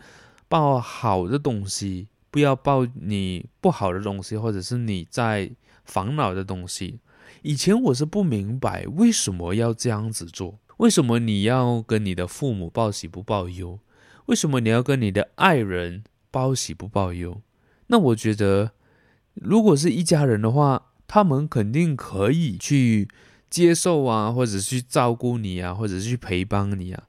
[0.48, 5.50] 报好的东西，不要报你不好的东西，或者是你在
[5.84, 7.00] 烦恼的东西。
[7.42, 13.78] 以前我是不明白为什么要这样子做，为什么你要跟你的父母报喜不报忧？
[14.26, 17.40] 为什么你要跟你的爱人报喜不报忧？
[17.88, 18.72] 那我觉得。
[19.40, 23.08] 如果是一家人的话，他们肯定可以去
[23.48, 27.04] 接受啊，或者去照顾你啊，或者去陪伴你啊。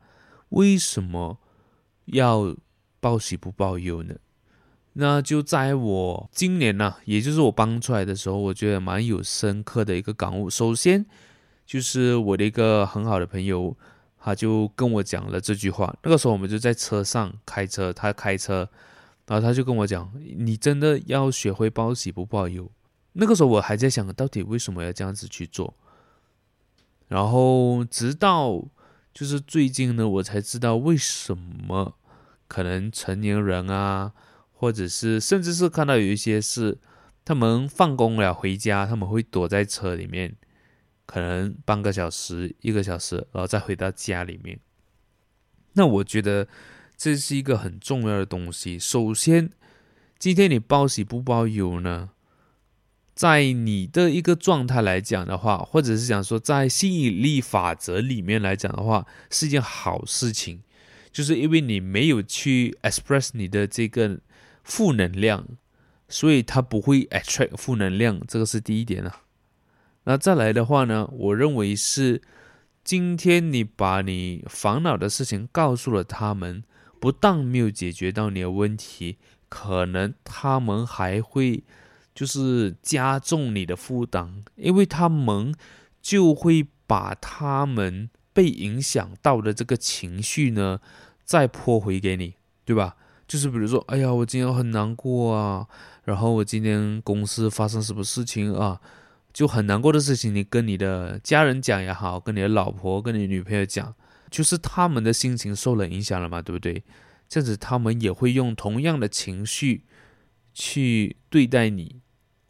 [0.50, 1.40] 为什么
[2.06, 2.56] 要
[3.00, 4.14] 报喜不报忧呢？
[4.94, 10.50] 那就在我今年呢、也就是我帮出来的时候，我觉得蛮有深刻的一个感悟。
[10.50, 11.06] 首先，
[11.66, 13.76] 就是我的一个很好的朋友，
[14.20, 15.96] 他就跟我讲了这句话。
[16.04, 18.70] 那个时候我们就在车上开车，他开车。
[19.28, 22.68] 然后他就跟我讲：“你真的要学会报喜不报忧。”
[23.14, 25.72] 那个时候我还在想，到底为什么要这样子去做。
[27.08, 28.60] 然后直到
[29.14, 31.94] 就是最近呢，我才知道为什么
[32.48, 34.14] 可能成年人啊，
[34.60, 36.78] 或者是甚至是看到有一些是
[37.24, 40.36] 他们放工了回家，他们会躲在车里面，
[41.06, 44.60] 可能半个小时、一个小时，然后再回到家里面。
[45.74, 46.46] 那我觉得
[46.98, 48.78] 这是一个很重要的东西。
[48.78, 49.50] 首先，
[50.18, 52.10] 今天你报喜不报忧呢？
[53.16, 60.62] 在你的一个状态来讲的话，或者是讲说在吸引力法则里面来讲的话，是一件好事情，
[61.14, 64.20] 就是因为你没有去 express 你的这个
[64.70, 65.46] 负能量，
[66.08, 69.24] 所以它不会 attract 负能量，这个是第一点啊。
[70.06, 72.22] 那再来的话呢，我认为是
[72.86, 76.64] 今天你把你烦恼的事情告诉了他们，
[77.02, 79.18] 不但没有解决到你的问题，
[79.50, 81.64] 可能他们还会。
[82.16, 85.56] 就是加重你的负担，因为他们
[86.02, 90.82] 就会把他们被影响到的这个情绪呢，
[91.24, 92.34] 再泼回给你，
[92.66, 92.98] 对吧？
[93.30, 95.66] 就是比如说，哎呀，我今天很难过啊，
[96.04, 98.82] 然后我今天公司发生什么事情啊，
[99.32, 103.96] 就很难过的事情，你跟你的家人讲也好，跟你的老婆、跟你女朋友讲，
[104.30, 106.84] 就是他们的心情受了影响了嘛，对不对？
[107.30, 109.86] 这样子他们也会用同样的情绪
[110.54, 112.02] 去对待你。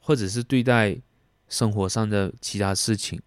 [0.01, 0.97] 或者是对待
[1.47, 3.21] 生活上的其他事情，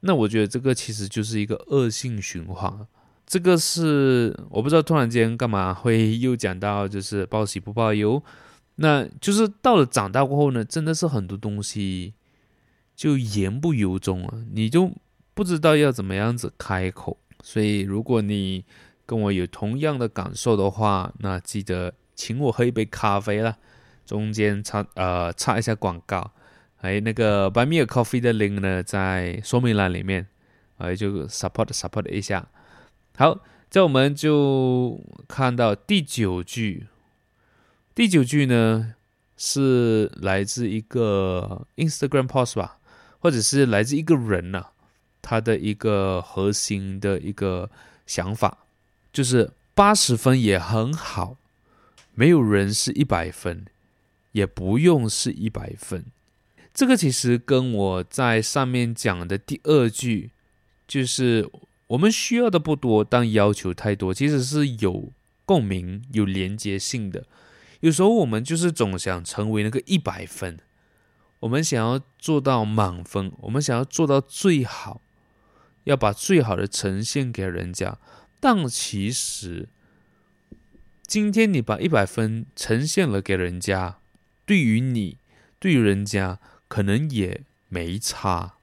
[0.00, 2.86] 那我觉得这个其实就是一个恶性循环。
[3.26, 8.22] 这个是我不知道突然间干嘛会又讲到就是报喜不报忧，
[8.76, 12.14] 那就是到了长大过后呢，真的是很多东西
[12.94, 14.90] 就言不由衷啊，你就
[15.32, 17.18] 不知道要怎么样子开口。
[17.42, 18.64] 所以如果你
[19.06, 23.56] 跟我有同样的感受的话，那记得请我喝一杯咖啡啦。
[24.06, 26.30] 中间插呃插一下广告，
[26.82, 30.26] 哎，那个 Buy Me a Coffee 的 link 呢，在说明栏里面，
[30.76, 32.46] 哎，就 support support 一下。
[33.16, 36.86] 好，这我们就看到第九句，
[37.94, 38.94] 第九句呢
[39.36, 42.78] 是来自一个 Instagram post 吧，
[43.20, 44.66] 或者是来自一个人呐、
[45.22, 47.70] 他的一个核心的一个
[48.06, 48.58] 想法，
[49.12, 51.36] 就是八十分也很好，
[52.14, 53.66] 没有人是一百分。
[54.32, 56.06] 也不用是一百分，
[56.74, 60.32] 这个其实跟我在上面讲的第二句，
[60.88, 61.48] 就是
[61.94, 65.12] 我们需要的不多，但要求太多，其实是有
[65.44, 67.24] 共鸣、有连接性的。
[67.80, 70.58] 有时候我们就是总想成为那个一百分，
[71.40, 75.00] 我们想要做到满分，我们想要做到最好，
[75.84, 77.98] 要把最好的呈现给人家。
[78.40, 79.68] 但其实，
[81.06, 83.98] 今天你把一百分呈现了给人家。
[84.44, 85.18] 对于你，
[85.58, 88.53] 对于人家，可能也没差。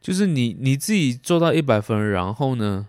[0.00, 2.88] 就是你你自己做到一百分，然后呢，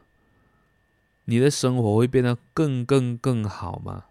[1.25, 4.05] 你的生活会变得更更更好吗？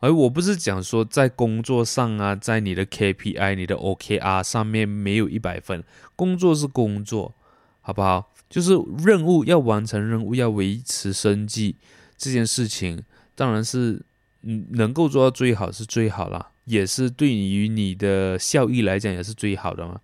[0.00, 5.82] 而我不是讲说在工作上啊，在你的 KPI、你的 OKR 上面没有一百分，
[6.14, 7.34] 工作是工作，
[7.80, 8.32] 好不好？
[8.48, 8.72] 就是
[9.04, 11.74] 任务要完成，任务要维持生计
[12.16, 13.02] 这件事情，
[13.34, 14.00] 当然是
[14.42, 16.52] 嗯能够做到最好是最好啦。
[16.64, 20.00] 也是对于你的效益来讲也是最好的嘛。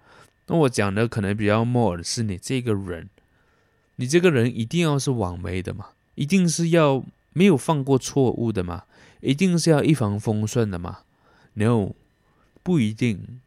[0.46, 3.09] 那我讲的可能比较 more 的是你这个人，
[3.96, 8.85] 你这个人一定要是完美的嘛，一定是要没有犯过错误的嘛，
[9.20, 10.98] 一定是要一帆风顺的嘛。
[11.54, 11.92] No，
[12.62, 13.40] 不一定。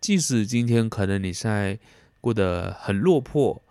[0.00, 1.78] 即使今天可能你现在
[2.20, 3.62] 过得很落魄，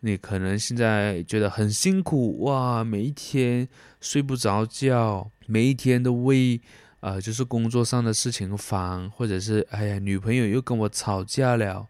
[0.00, 3.68] 你可能现在觉得很辛苦哇，每一天
[4.00, 6.60] 睡不着觉，每一天都为。
[7.00, 11.86] 啊、呃，就是工作上的事情烦，或者是哎呀，女朋友又跟我吵架了，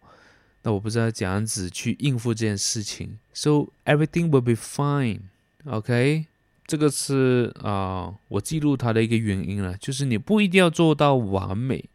[0.67, 3.17] 那我不知道怎样子去应付这件事情。
[3.33, 6.25] So everything will be fine，OK？
[6.65, 11.85] 这个是啊、我记录它的一个原因了，就是你不一定要做到完美，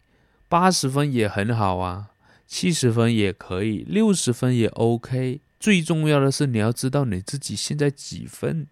[0.48, 2.12] 八十分也很好啊，
[2.46, 5.40] 七十分也可以，六十分也 OK。
[5.61, 8.66] 最重要的是你要知道你自己现在几分。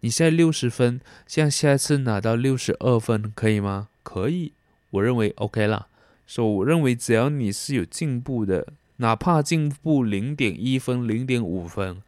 [0.00, 3.88] 你现在六十分，像下次拿到六十二分可以吗？
[4.02, 4.52] 可以，
[4.88, 5.88] 我认为 OK 啦。
[6.26, 8.66] 所以我认为只要你是有进步的，
[8.96, 12.02] 哪怕进步零点一分、零点五分，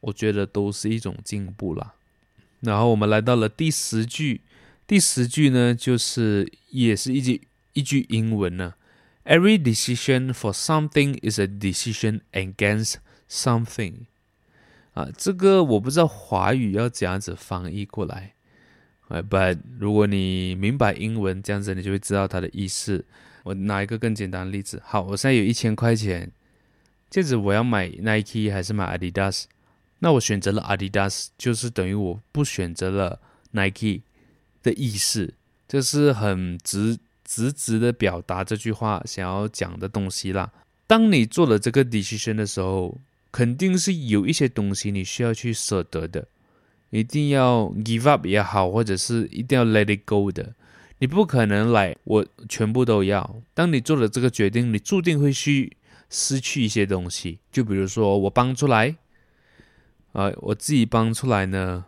[0.00, 1.94] 我觉得都是一种进步啦。
[2.60, 4.40] 然后我们来到了第十句，
[4.86, 8.74] 第十句呢，就是也是一句一句英文呢。
[9.24, 12.94] Every decision for something is a decision against
[13.28, 14.06] something.
[14.94, 18.32] 啊，这个我不知道华语要怎样子翻译过来，
[19.08, 23.04] 哎，but 如果你明白英文，这样子你就会知道它的意思。
[23.42, 26.30] 我拿一个更简单的例子，好，我现在有一千块钱，
[27.08, 29.44] 这样子我要买 Nike 还是买 Adidas？
[30.00, 33.20] 那我选择了 Adidas，就是等于我不选择了
[33.52, 34.02] Nike
[34.62, 35.34] 的意思，
[35.68, 40.52] 这是很直直直的表达这句话想要讲的东西啦。
[40.86, 42.98] 当你做了这个 decision 的时候，
[43.30, 46.26] 肯定是有一些东西你需要去舍得的，
[46.90, 50.54] 一定要 give up 也好，或者是一定要 let it go 的。
[51.00, 53.42] 你不可能来，我全部都要。
[53.52, 55.76] 当你做了这个决定，你注定会去
[56.08, 57.40] 失去一些东西。
[57.50, 58.96] 就比如说我搬出来，
[60.12, 61.84] 啊、我自己搬出来呢，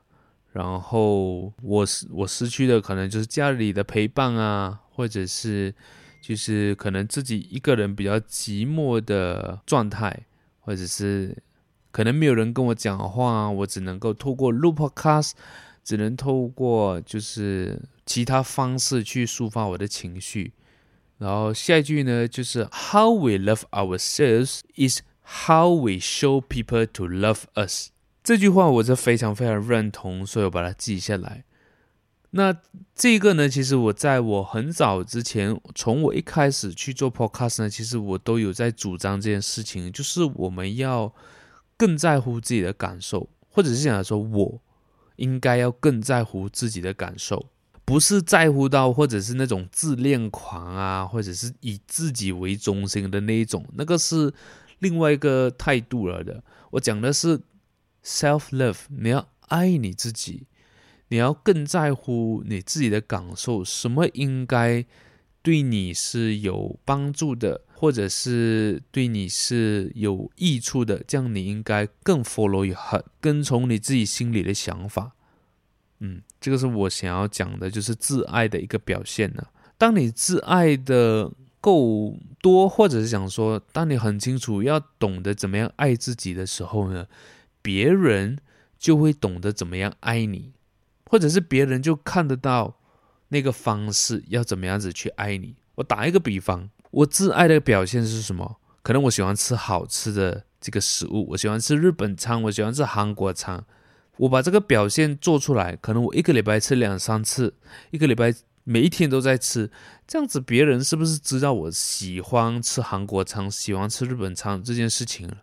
[0.53, 5.73] 然后我失我失去的可能就是家里的陪伴啊，或者是
[6.21, 10.27] 就是可能自己一个人比较寂寞的状态。
[10.65, 11.37] 或者是
[11.91, 15.33] 可能没有人跟我讲话，我只能够透过录 podcast，
[15.85, 20.53] 只能透过就是其他方式去抒发我的情绪。
[21.19, 27.91] 然后下一句呢，就是 How we love ourselves is how we show people to love us。
[28.25, 31.45] 这句话我是非常非常认同，所以我把它记下来。
[32.35, 32.57] 那
[32.95, 41.13] 这个呢，其实我在我很早之前，从我一开始去做 podcast 呢，其实我都有在主张这件事情，就是我们要
[41.77, 44.61] 更在乎自己的感受，或者是想说，我
[45.17, 47.47] 应该要更在乎自己的感受，
[47.85, 54.33] 不是在乎到或者是那种自恋狂啊，或者是以自己为中心的那一种，那个是
[54.79, 56.43] 另外一个态度了的。
[56.71, 57.41] 我讲的是
[58.05, 60.47] self love，你要爱你自己。
[61.09, 64.83] 你要更在乎你自己的感受，什么应该
[65.43, 75.13] 对你是有帮助的，或者是对你是有益处的，这样你应该更 follow 很跟从你自己心里的想法。
[75.99, 79.45] 嗯，这个是我想要讲的，就是自爱的一个表现呢。
[79.77, 81.31] 当你自爱的
[81.61, 87.07] 够多，或者是想说，当你很清楚要懂得怎么样爱自己的时候呢，
[87.61, 88.39] 别人
[88.79, 90.53] 就会懂得怎么样爱你。
[91.07, 92.79] 或者是别人就看得到
[93.33, 95.57] 那个方式要怎么样子去爱你。
[95.77, 98.59] 我打一个比方，我自爱的表现是什么？
[98.83, 103.65] 可能我喜欢吃好吃的这个食物，我喜欢吃日本餐，我喜欢吃韩国餐。
[104.19, 107.55] 我把这个表现做出来，可能我一个礼拜吃两三次，
[107.91, 109.71] 一个礼拜每一天都在吃，
[110.07, 115.39] 这样子别人是不是知道我喜欢吃韩国餐，喜欢吃日本餐这件事情了？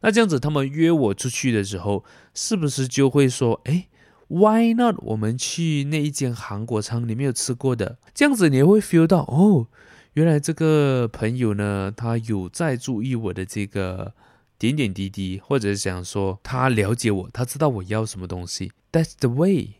[0.00, 3.88] 那这样子他们约我出去的时候，是不是就会说，哎
[4.28, 4.96] ？Why not？
[4.98, 9.68] 我们去那一间韩国餐，你没有吃过的，这样子你会 feel 到哦，
[10.14, 14.14] 原来这个朋友呢，他有在注意我的这个
[14.58, 18.72] 点点滴滴，或者是想说他了解我，他知道我要什么东西。
[18.90, 19.74] That's the way。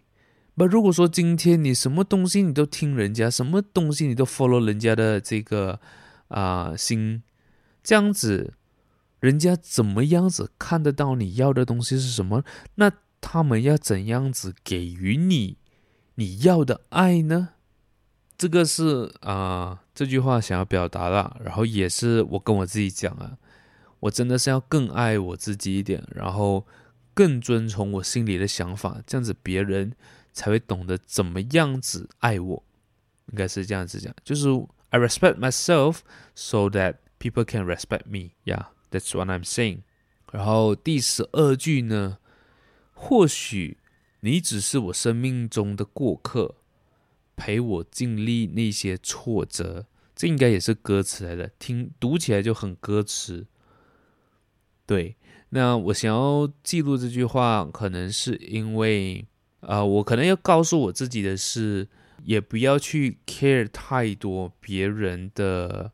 [0.55, 5.81] 那如果说今天你什么东西你都听人家，什么东西你都 follow 人家的这个
[6.29, 7.23] 啊、心，
[7.83, 8.55] 这样子，
[9.21, 12.43] 人家怎么样子看得到你要的东西是什么？
[12.77, 12.91] 那
[13.21, 15.59] 他们要怎样子给予你
[16.17, 17.51] 你要的爱呢？
[18.39, 23.39] 这个是啊、这句话想要表达的，然后也是我跟我自己讲啊，
[24.01, 26.67] 我真的是要更爱我自己一点，然后
[27.15, 29.95] 更遵从我心里的想法，这样子别人
[30.33, 32.63] 才会懂得怎么样子爱我。
[33.33, 34.49] 应该是这样子讲，就是
[34.91, 36.01] I respect myself
[36.35, 38.33] so that people can respect me.
[38.45, 39.81] Yeah, that's what I'm saying.
[40.31, 42.19] 然后第十二句呢？
[42.99, 43.77] 或许
[44.21, 46.57] 你只是我生命中的过客，
[47.37, 49.87] 陪我经历那些挫折。
[50.17, 53.47] 这应该也是歌词来的，听读起来就很歌词。
[54.87, 55.15] 对，
[55.51, 59.27] 那我想要记录这句话，可能是因为
[59.61, 61.87] 啊、呃，我可能要告诉我自己的是，
[62.25, 65.93] 也不要去 care 太多别人的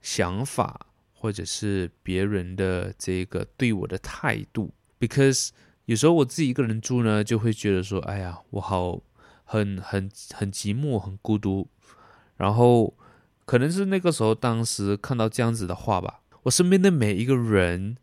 [0.00, 5.50] 想法，或者是别人的这个对我的态度，because。
[5.86, 9.00] 有时候我自己一个人住呢，就会觉得说，哎呀，我好
[9.44, 11.68] 很很很寂寞，很孤独。
[12.36, 12.94] 然后
[13.44, 17.96] 可能是那个时候，当时看到这样子的话吧，我身边的每一个人，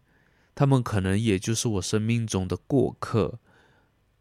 [0.53, 3.39] 他们可能也就是我生命中的过客，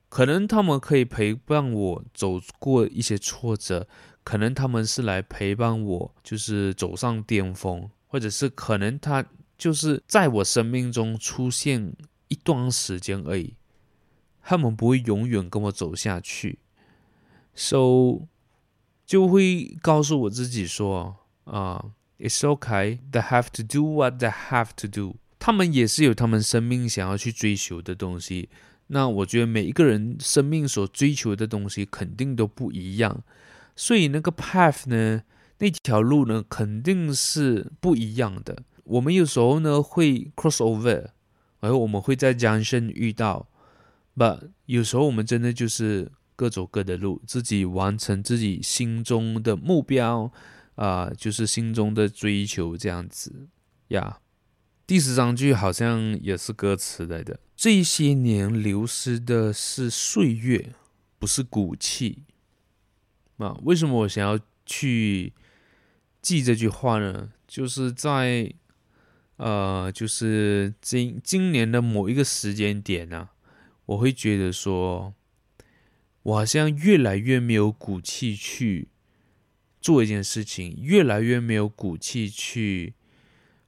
[0.09, 3.89] 可能他们可以陪伴我走过一些挫折，
[4.23, 9.27] 可能他们是来陪伴我，就是走上巅峰，或者是可能他
[9.59, 11.93] 就是在我生命中出现。
[12.29, 13.55] 一段时间而已，
[14.43, 16.59] 他们不会永远跟我走下去
[17.55, 18.27] ，so
[19.05, 25.17] 就会告诉我自己说啊、，it's okay，they have to do what they have to do。
[25.39, 28.49] 他们也是有他们生命想要去追求的东西。
[28.89, 33.23] 那我觉得每一个人生命所追求的东西肯定都不一样，
[33.77, 35.23] 所以那个 path 呢，
[35.59, 38.63] 那条路呢，肯定是不一样的。
[38.85, 41.09] 我们有时候呢会 cross over。
[41.61, 43.49] 而我们会在江边遇到
[44.17, 50.33] ，but 有时候我们真的就是各走各的路，自己完成自己心中的目标，
[50.77, 53.49] 啊、就是心中的追求这样子
[53.89, 54.21] 呀。
[54.87, 57.41] 第十章句好像也是歌词来的。
[57.55, 60.73] 这些年流失的是岁月，
[61.19, 62.25] 不是骨气。
[63.39, 65.33] 啊，为什么我想要去
[66.23, 67.31] 记这句话呢？
[67.47, 68.53] 就是在
[69.39, 73.31] 呃，就是今今年的某一个时间点呢、
[73.87, 75.15] 我会觉得说，
[76.23, 78.89] 我好像越来越没有骨气去
[79.81, 82.95] 做一件事情，越来越没有骨气去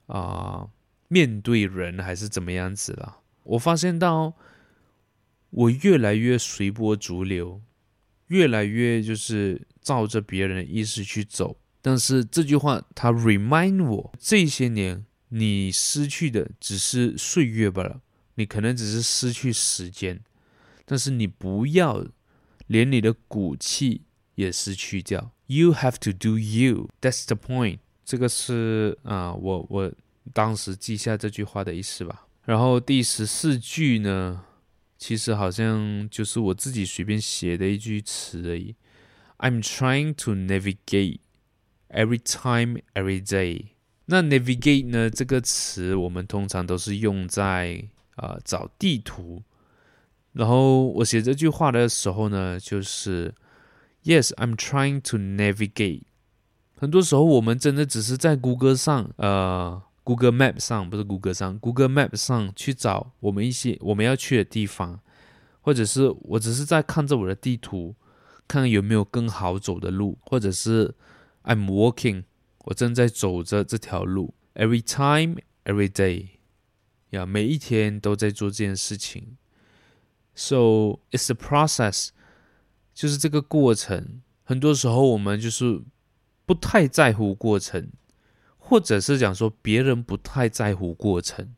[0.07, 0.69] 啊。
[1.13, 3.23] 面对人还是怎么样子了？
[3.43, 4.37] 我发现到
[5.51, 7.61] 我越来越随波逐流，
[8.29, 11.59] 越来越就是照着别人的意思去走。
[11.83, 18.01] 但是这句话它 remind 我，这些年你失去的只是岁月罢了，
[18.37, 20.21] 你可能只是失去时间，
[20.85, 22.07] 但是你不要
[22.69, 24.03] 连你的骨气
[24.37, 25.33] 也失去掉。
[25.47, 26.91] You have to do you.
[27.01, 27.79] That's the point.
[28.05, 29.93] 这个是啊，我我。
[30.35, 32.29] 当时记下这句话的意思吧。
[32.45, 34.45] 然后第十四句呢，
[34.97, 38.77] 其实好像就是我自己随便写的一句词而已。
[39.39, 41.21] I'm trying to navigate
[41.89, 43.70] every time, every day。
[44.11, 47.83] 那 navigate 呢，这个词我们通常都是用在
[48.17, 49.43] 啊、呃、找地图。
[50.33, 53.33] 然后我写这句话的时候呢，就是
[54.05, 56.03] Yes, I'm trying to navigate。
[56.77, 59.83] 很多时候我们真的只是在谷歌上，呃。
[60.03, 64.99] Google Map 上不是谷歌上，Google Map 上去找我们一些我们要去的地方，
[65.61, 67.95] 或者是我只是在看着我的地图，
[68.49, 70.95] 看看有没有更好走的路，或者是
[71.45, 72.25] I'm walking，
[72.65, 74.35] 我正在走着这条路。
[74.55, 76.29] Every time, every day，
[77.11, 79.37] 呀，每一天都在做这件事情。
[80.35, 82.11] So it's a process，
[82.95, 84.23] 就是这个过程。
[84.43, 85.83] 很多时候我们就是
[86.45, 87.91] 不太在乎过程。
[88.63, 91.57] 或者是讲说别人不太在乎过程，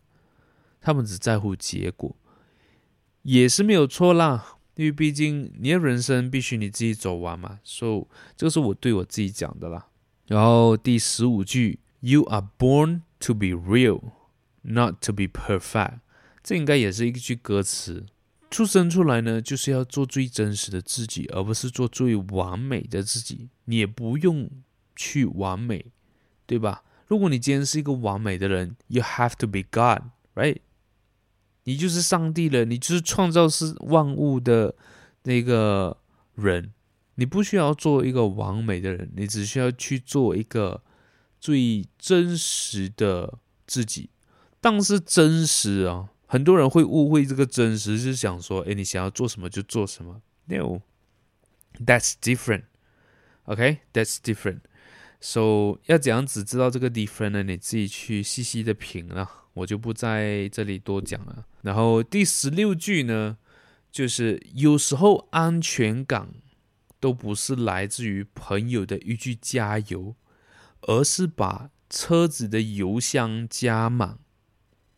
[0.81, 2.17] 他们只在乎结果，
[3.21, 4.57] 也是没有错啦。
[4.77, 7.61] 因为毕竟你的人生必须你自己走完嘛。
[7.65, 9.89] So 这个是我对我自己讲的啦。
[10.33, 14.13] 然后第十五句，You are born to be real,
[14.63, 15.99] not to be perfect。
[16.43, 18.07] 这应该也是一句歌词。
[18.51, 23.51] 出生出来呢，就是要做最真实的自己，而不是做最完美的自己。
[23.67, 24.49] 你也不用
[24.97, 25.85] 去完美，
[26.47, 26.83] 对吧？
[27.09, 30.61] 如果你今天是一个完美的人，You have to be God，right？
[31.65, 34.75] 你就是上帝了，你就是创造是万物的
[35.25, 35.99] 那个
[36.37, 36.73] 人，
[37.17, 40.83] 你不需要做一个完美的人，你只需要去做一个
[41.41, 44.11] 最真实的自己。
[44.61, 50.23] 但是真实啊，很多人会误会这个真实，是想说，哎，你想要做什么就做什么。
[50.47, 52.65] No，that's different。
[53.45, 54.61] OK，that's different。
[55.21, 57.43] So 要怎样子知道这个 different 呢？
[57.43, 61.45] 你自己去细细的品了，我就不在这里多讲了。
[61.63, 63.37] 然后第十六句呢，
[63.91, 66.29] 就是有时候安全感
[67.03, 70.15] 都不是来自于朋友的一句加油，
[70.83, 74.21] 而是把车子的油箱加满。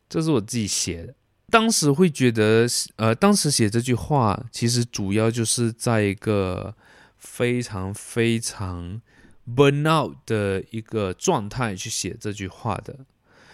[0.09, 1.14] 这是我自己写的，
[1.48, 6.76] 当时会觉得，呃，当时写这句话，其实主要就是在一个
[7.16, 9.00] 非常非常。
[9.46, 13.00] burnout 的一个状态去写这句话的，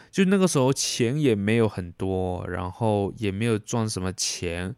[0.08, 4.76] 就那个时候钱也没有很多，然后也没有赚什么钱，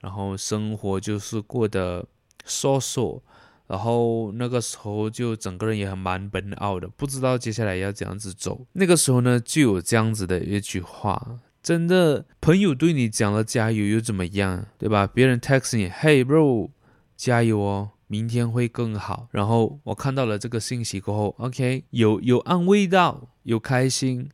[0.00, 2.06] 然后生活就是过得
[2.44, 3.22] 说说，
[3.66, 8.66] 然后那个时候就整个人也很蛮奔傲的，不知道接下来要怎样子走。
[8.72, 15.06] 那个时候呢，就有这样子的一句话，真的朋友对你讲了加油又怎么样，对吧？
[15.06, 16.70] 别人 text 你，Hey bro，
[17.16, 17.90] 加油哦。
[18.12, 19.28] 明天会更好。
[19.30, 24.28] 然后我看到了这个信息过后，OK，有有安慰到，有开心。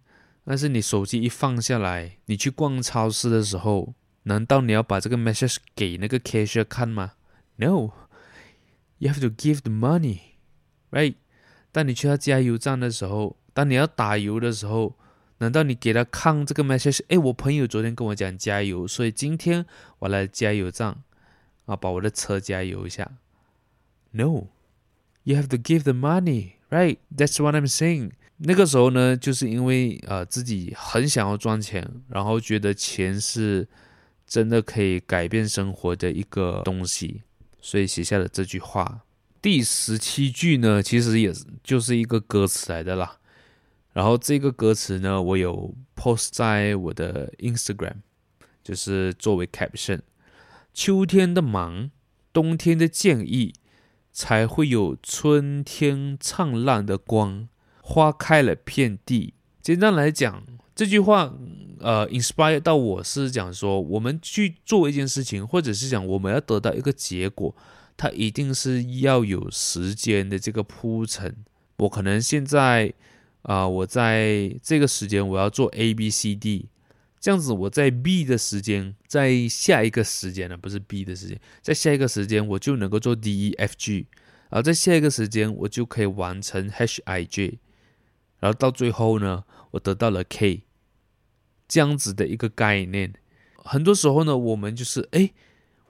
[0.47, 3.93] 但是你手机一放下来，你去逛超市的时候，
[4.23, 7.13] 难道你要把这个 message 给那个 cashier 看吗
[7.57, 11.15] ？No，you have to give the money，right？
[11.73, 14.97] 当你去到加油站的时候，当你要打油的时候，
[15.39, 17.01] 难道你给他看这个 message？
[17.09, 19.67] 诶，我朋友昨天跟我讲加油，所以今天
[19.99, 20.97] 我来加油站
[21.67, 23.19] 啊，把我的车加油一下。
[24.13, 24.47] No,
[25.25, 26.99] you have to give the money, right?
[27.15, 28.13] That's what I'm saying.
[28.39, 33.69] 那个时候呢，就是因为呃自己很想要赚钱，然后觉得钱是
[34.27, 37.23] 真的可以改变生活的一个东西，
[37.67, 39.01] 所以写下了这句话。
[39.43, 41.33] 第十七句呢，其实也
[41.65, 43.19] 就是一个歌词来的啦。
[43.93, 47.97] 然后这个歌词呢，我有 post 在我的 Instagram，
[48.63, 50.03] 就是作为 caption。
[50.73, 51.91] 秋天的忙，
[52.33, 53.55] 冬天的建议。
[54.13, 57.51] 才会有春天灿烂的光，
[57.83, 59.35] 花开了遍地。
[59.61, 60.43] 简单来讲，
[60.75, 61.35] 这句话，
[61.87, 67.55] 呃，inspire 到我是讲说，我们去做一件事情，或者是讲我们要得到一个结果，
[67.97, 71.33] 它一定是要有时间的这个铺陈。
[71.77, 72.93] 我可能现在，
[73.43, 76.67] 啊、我在这个时间我要做 A B C D，
[77.21, 84.09] 这样子我在 B 的时间，在下一个时间呢，不是 B 的时间，在下一个时间我就能够做 D E F G，
[84.51, 87.61] 然后在下一个时间我就可以完成 H I J，
[88.41, 90.65] 然后到最后呢，我得到了 K，
[91.69, 93.13] 这样子的一个概念。
[93.57, 95.33] 很多时候呢，我们就是哎，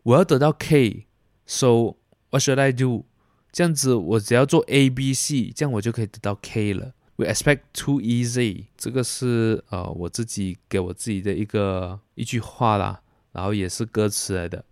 [0.03, 1.97] 我要得到 K，so
[2.31, 3.05] what should I do？
[3.53, 6.93] 这样子，我只要做 A、B、C，这样我就可以得到 K 了。
[7.16, 13.01] We expect too easy，这个是呃我自己给我自己的一个一句话啦，
[13.33, 14.62] 然后也是歌词来的。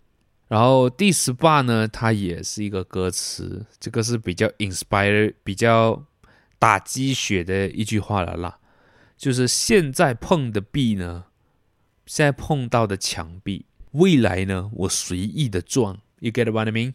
[0.47, 6.05] 然后第十八呢，它也是一个歌词，这个是比较 inspire、比较
[6.59, 8.59] 打鸡血的一句话了啦。
[9.17, 11.25] 就是现在碰的壁呢，
[12.05, 15.99] 现在碰到的墙壁，未来呢，我随意的撞。
[16.19, 16.93] You get what I mean？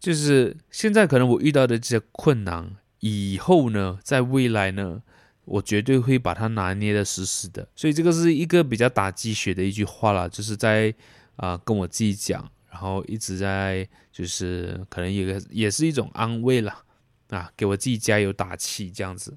[0.00, 5.02] 就是现在可能我遇到的这些困难，以后呢，在未来呢，
[5.44, 7.68] 我绝对会把它拿捏的死死的。
[7.74, 10.94] 所以这个是一个比较打鸡血的一句话啦，就是在
[11.36, 16.84] 啊、跟我自己讲，然后一直在就是可能也也是一种安慰啦，
[17.30, 19.36] 啊，给我自己加油打气这样子。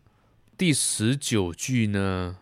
[0.58, 2.38] 第十九句呢，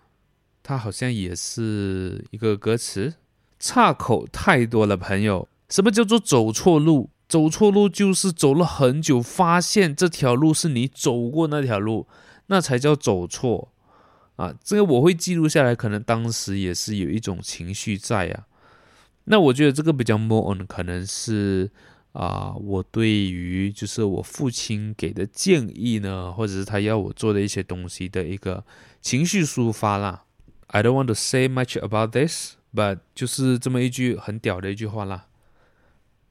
[0.63, 3.15] 它好像也是一个歌词，
[3.59, 5.49] 岔口太多了，朋友。
[5.69, 7.09] 什么叫做走错路？
[7.27, 12.07] 走错路就是走了很久，发现这条路是你走过那条路，
[12.47, 13.73] 那才叫走错
[14.37, 14.53] 啊！
[14.63, 18.45] 这个我会记录下来，可能当时也是有一种情绪在啊。
[19.25, 21.69] 那我觉得这个比较 more on 可能是
[22.15, 28.63] 啊，我对于就是我父亲给的建议呢，或者是他要我做的一些东西的一个
[29.01, 30.23] 情绪抒发啦。
[30.67, 35.27] I don't want to say much about this，but 就是这么一句很屌的一句话啦。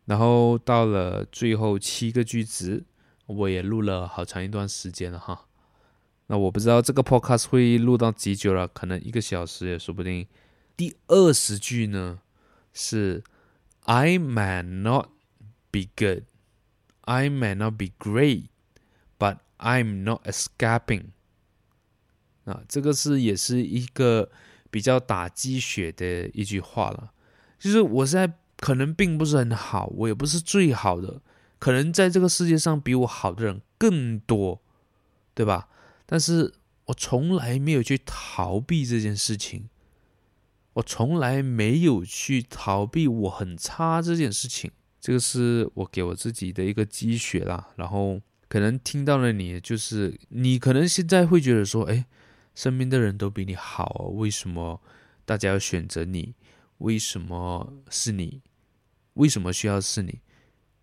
[0.07, 2.85] 然后到了最后七个句子，
[3.26, 5.47] 我也录了好长一段时间了哈。
[6.28, 10.26] 那我不知道这个 podcast 会录到几久了，可能一个小时也说不定。
[10.74, 12.20] 第二十句呢
[12.72, 13.22] 是
[13.82, 15.09] I might not
[15.75, 16.22] be good,
[17.01, 18.45] I may not be great,
[19.18, 21.07] but I'm not escaping。
[22.45, 24.31] 啊，这个是也是一个
[24.70, 27.12] 比较打鸡血的一句话了，
[27.59, 28.39] 就是我现在。
[28.57, 31.20] 可能并不是很好，我也不是最好的，
[31.59, 34.62] 可能在这个世界上比我好的人更多，
[35.35, 35.68] 对吧？
[36.07, 36.55] 但是
[36.87, 39.68] 我从来没有去逃避这件事情，
[40.75, 44.70] 我从来没有去逃避我很差这件事情，
[45.05, 47.68] 这个是我给我自己的一个鸡血啦。
[47.76, 52.07] 然后可能听到了你，就是你可能现在会觉得说，哎，
[52.55, 54.80] 身边的人都比你好，为什么
[55.26, 56.32] 大家要选择你？
[56.78, 58.40] 为什么是你？
[59.12, 60.20] 为什么需要是你？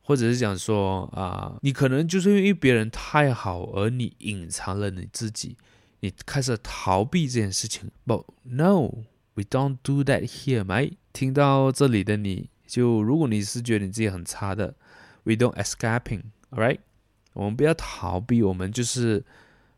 [0.03, 5.57] 或者是讲说啊，你可能就是因为别人太好，而你隐藏了你自己，
[6.01, 7.89] 你开始逃避这件事情。
[8.05, 10.97] But no, we don't do that here, mate。
[11.11, 14.74] 听到这里的你就，如果你是觉得你自己很差的，
[15.24, 16.81] we don't escaping, alright？
[17.33, 19.24] 我们不要逃避，我们就是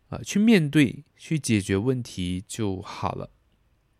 [0.08, 3.30] 啊，去面对，去解决问题就好了。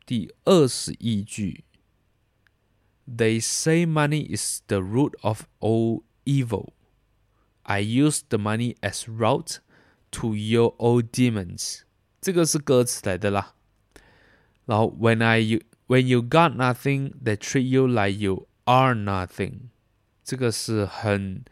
[0.07, 1.65] 第二十一句。
[3.11, 6.75] They say money is the root of all evil.
[7.63, 9.61] I use the money as route
[10.11, 11.81] to your old demons.
[12.21, 13.55] 这个是歌词来的啦。
[14.67, 15.41] 然后，When I
[15.87, 19.70] when you got nothing, they treat you like you are nothing.
[20.24, 21.44] 这个是很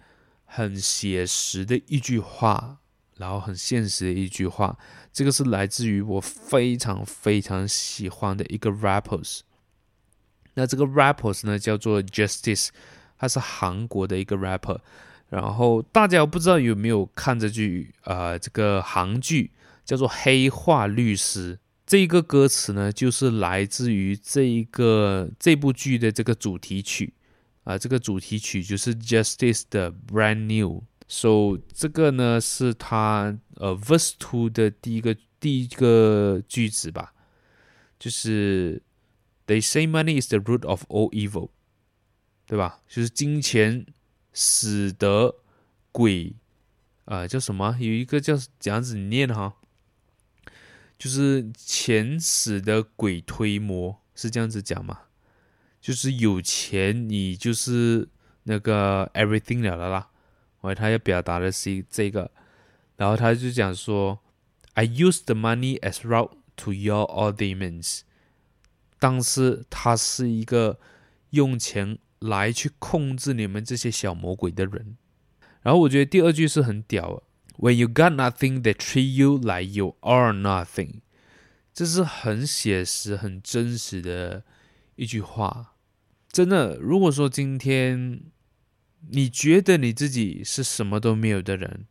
[0.46, 2.78] 很写实的一句话，
[3.18, 4.78] 然后很现实的一句话。
[5.12, 9.42] 这个是来自于我非常非常喜欢的一个 rappers。
[10.54, 12.70] 那这个 rappers 呢，叫做 Justice，
[13.18, 14.80] 他是韩国的一个 rapper。
[15.30, 19.52] 然后大家不知道有没有看这句呃这个韩剧
[19.86, 21.56] 叫做《黑化律师》。
[21.92, 27.14] 这一个歌词呢，就是来自于这一个这部剧的这个主题曲
[27.66, 30.86] 啊、这个主题曲就是 Justice 的 Brand New。
[31.10, 37.14] So 这个呢是他呃 Verse Two 的第一个第一个句子吧，
[38.00, 38.82] 就是。
[39.48, 41.50] They say money is the root of all evil，
[42.46, 42.80] 对吧？
[42.88, 43.86] 就是金钱
[44.32, 45.36] 使得
[45.92, 46.36] 鬼
[47.04, 47.76] 啊、呃，叫什么？
[47.82, 49.56] 有一个叫这样子念哈，
[51.02, 55.00] 就是钱使得鬼推磨，是这样子讲吗？
[55.82, 58.08] 就是有钱，你就是
[58.44, 60.12] 那个 everything 了啦。
[60.60, 62.30] 我，他要表达的是这个，
[62.98, 64.20] 然后他就讲说
[64.76, 68.02] ，I use the money as route to your all demons，
[69.00, 70.78] 但是他是一个
[71.32, 74.98] 用钱来去控制你们这些小魔鬼的人。
[75.64, 77.24] 然后我觉得第二句是很屌
[77.58, 81.02] ，When you got nothing, they treat you like you are nothing。
[81.74, 84.44] 这是很写实、很真实的
[84.96, 85.76] 一句话。
[86.32, 88.22] 真的，如果说今天
[89.10, 91.86] 你觉得你自己是什么都没有的人，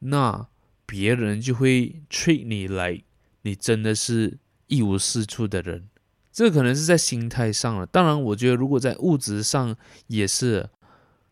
[0.00, 0.48] 那
[0.86, 3.04] 别人就会 treat 你 like
[3.42, 5.88] 你真的是一无是处的人。
[6.32, 7.84] 这可能是在心态上了。
[7.84, 9.76] 当然，我觉得如果在物质上
[10.06, 10.70] 也是。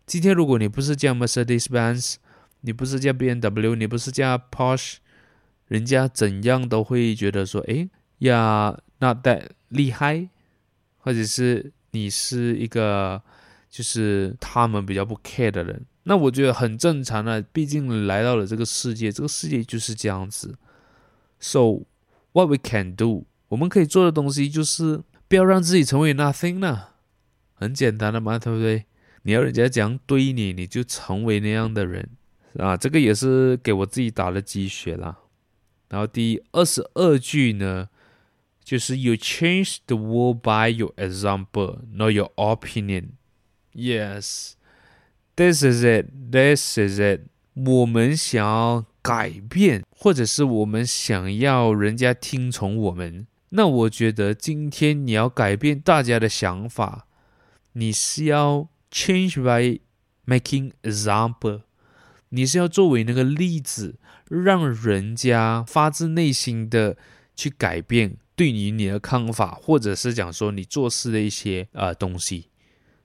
[0.06, 2.14] 今天如果你不是叫 Mercedes-Benz，
[2.62, 4.96] 你不是叫 BMW，你不是叫 Porsche，
[5.66, 7.88] 人家怎样都会觉得说，哎
[8.18, 10.28] 呀，not that 厉害，
[10.98, 13.22] 或者是你是一个
[13.70, 20.56] 就是他们比较不 care 的人，那我觉得很正常的，毕竟来到了这个世界，这个世界就是这样子。
[21.38, 21.82] So
[22.32, 26.88] what we can do，我们可以做的东西就是不要让自己成为 nothing 呢，
[27.54, 28.86] 很简单的嘛，对不对？
[29.22, 32.08] 你要人家怎样对你，你就成为那样的人
[32.58, 32.76] 啊！
[32.76, 35.16] 这个也是给我自己打了鸡血啦。
[35.88, 37.88] 然后第二十二句呢，
[38.62, 43.10] 就是 You change the world by your example, not your opinion.
[43.72, 44.52] Yes,
[45.36, 46.06] this is it.
[46.30, 47.22] This is it.
[47.54, 57.06] 我们想要改变，或者是我们想要人家听从我们，那我觉得今天你要改变大家的想法，
[57.72, 58.68] 你是要。
[58.90, 59.80] Change by
[60.26, 61.60] making example，
[62.30, 63.96] 你是要作为那个例子，
[64.28, 66.96] 让人家发自内心的
[67.34, 72.48] 去改变对于你的看法，或者是讲说你做事的一些呃东西。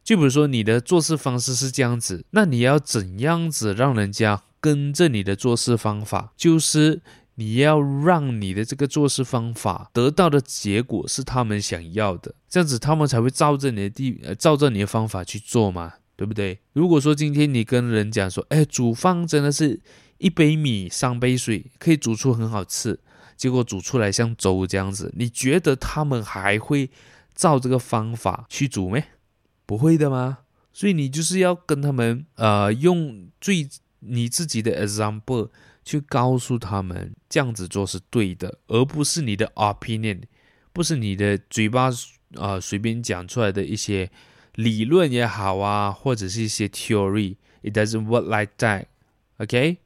[0.04, 6.34] 就比如说你的做事方式是这样子，那你要怎样子让人家跟着你的做事方法？
[6.36, 7.02] 就是
[7.36, 16.60] 你要让你的这个做事方法得到的结果是他们想要的，这样子他们才会照着你的地，呃，照着你的方法去做嘛，对不对？
[16.74, 19.82] 如果说今天你跟人讲说，哎，煮饭真的是
[20.18, 23.00] 一杯米三杯水可以煮出很好吃，
[23.36, 26.90] 结果煮出来像粥这样子，你觉得他们还会
[27.36, 29.04] 照这个方法去煮没？
[29.66, 30.40] 不会的吗？
[30.72, 33.68] 所以你就是要跟他们，呃，用最
[34.00, 35.50] 你自己的 example。
[35.86, 40.22] 去告诉他们这样子做是对的，而不是你的 opinion，
[40.72, 41.88] 不是你的嘴巴
[42.38, 44.10] 啊、呃、随便讲出来的一些
[44.56, 49.78] 理论也好啊，或者是一些 theory，it doesn't work like that，OK？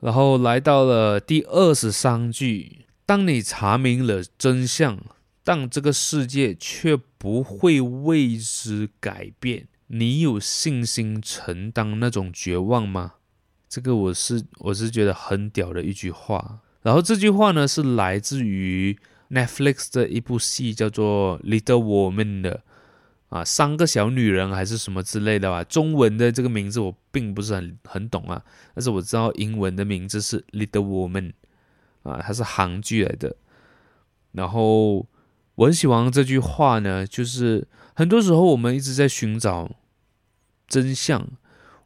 [0.00, 4.98] 然后来到了第二十三句，当你查明了真相，
[5.42, 13.14] 但这个世界却不会为之改变，你有信心承担那种绝望吗？
[13.68, 18.96] 这个我是我是觉得很屌的一句话，然后这句话呢是来自于
[19.30, 22.62] Netflix 的一部戏叫做《Little Women》的
[23.34, 25.64] 啊，三个小女人还是什么之类的吧。
[25.64, 28.40] 中文的这个名字我并不是很很懂啊，
[28.76, 31.32] 但是我知道英文的名字是《Little Women》
[32.08, 33.34] 啊，它是韩剧来的。
[34.30, 35.04] 然后
[35.56, 37.66] 我很喜欢这句话呢，就是
[37.96, 39.68] 很多时候我们一直在寻找
[40.68, 41.28] 真相。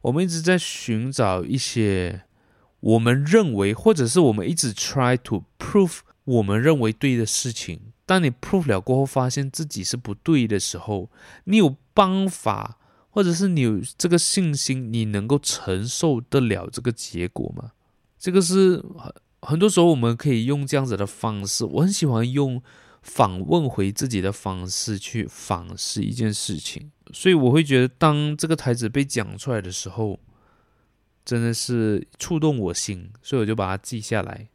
[0.01, 2.21] 我们一直在寻找一些
[2.79, 7.91] 我们认为，或者是我们一直 try to prove 我们认为对的事情。
[8.09, 11.11] 当你 prove 了过后，发现自己是不对的时候，
[11.43, 12.79] 你有办法，
[13.11, 17.73] 或者是你有这个信心，你能够承受得了这个结果吗？
[18.17, 21.63] 这个是很很多时候我们可以用这样子的方式。
[21.65, 22.59] 我很喜欢用。
[23.01, 30.19] 反问回自己的方式去反思一件事情，所以我会觉得，当这个台词被讲出来的时候，
[31.23, 34.49] 真的是触动我心，所以我就把它记下来。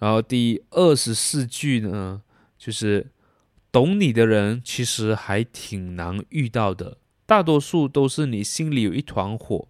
[0.00, 2.20] 然后第二十四句呢，
[2.64, 3.10] 就是
[3.70, 6.96] 懂你的人其实还挺难遇到的，
[7.26, 9.68] 大多数都是你心里有一团火，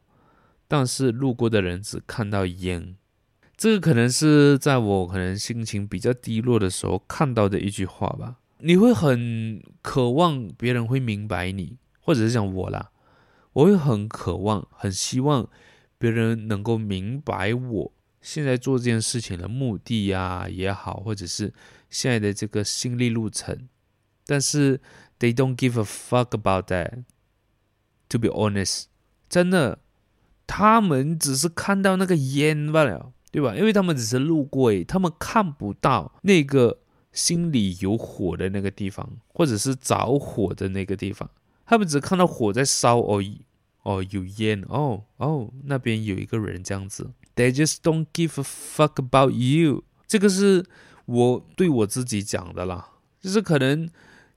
[0.68, 2.94] 但是路过的人只看到烟。
[3.56, 8.36] 这个可能是在我可能心情比较低落的时候看到的一句话吧。
[8.58, 12.90] 你会很渴望别人会明白你，或者是讲我啦，
[13.54, 15.48] 我会很渴望、很希望
[15.98, 17.92] 别人能够明白我
[18.22, 21.52] 现在做这件事情的目的呀也好，或者是
[21.94, 23.68] 现在的这个心理路程。
[24.26, 24.80] 但是
[25.18, 27.04] they don't give a fuck about that.
[28.08, 28.86] To be honest，
[29.30, 29.78] 真的，
[30.46, 33.12] 他们只是看到那个烟罢了。
[33.30, 33.56] 对吧？
[33.56, 36.78] 因为他们只是路过，他们看不到那个
[37.10, 41.28] 心里有火的那个地方，或者是着火的那个地方，
[41.66, 43.40] 他们只看到火在烧而已。
[43.82, 47.10] 哦，有烟，哦哦，那边有一个人这样子。
[47.34, 49.82] They just don't give a fuck about you。
[50.06, 50.64] 这个是
[51.06, 52.88] 我对我自己讲的啦，
[53.20, 53.88] 就是可能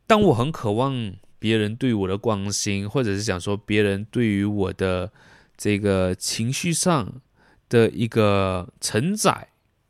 [0.06, 5.12] 当我很渴望别人对我的关心，或者是想说别人对于我的
[5.56, 7.22] 这个情绪上
[7.70, 9.50] 的一个承载，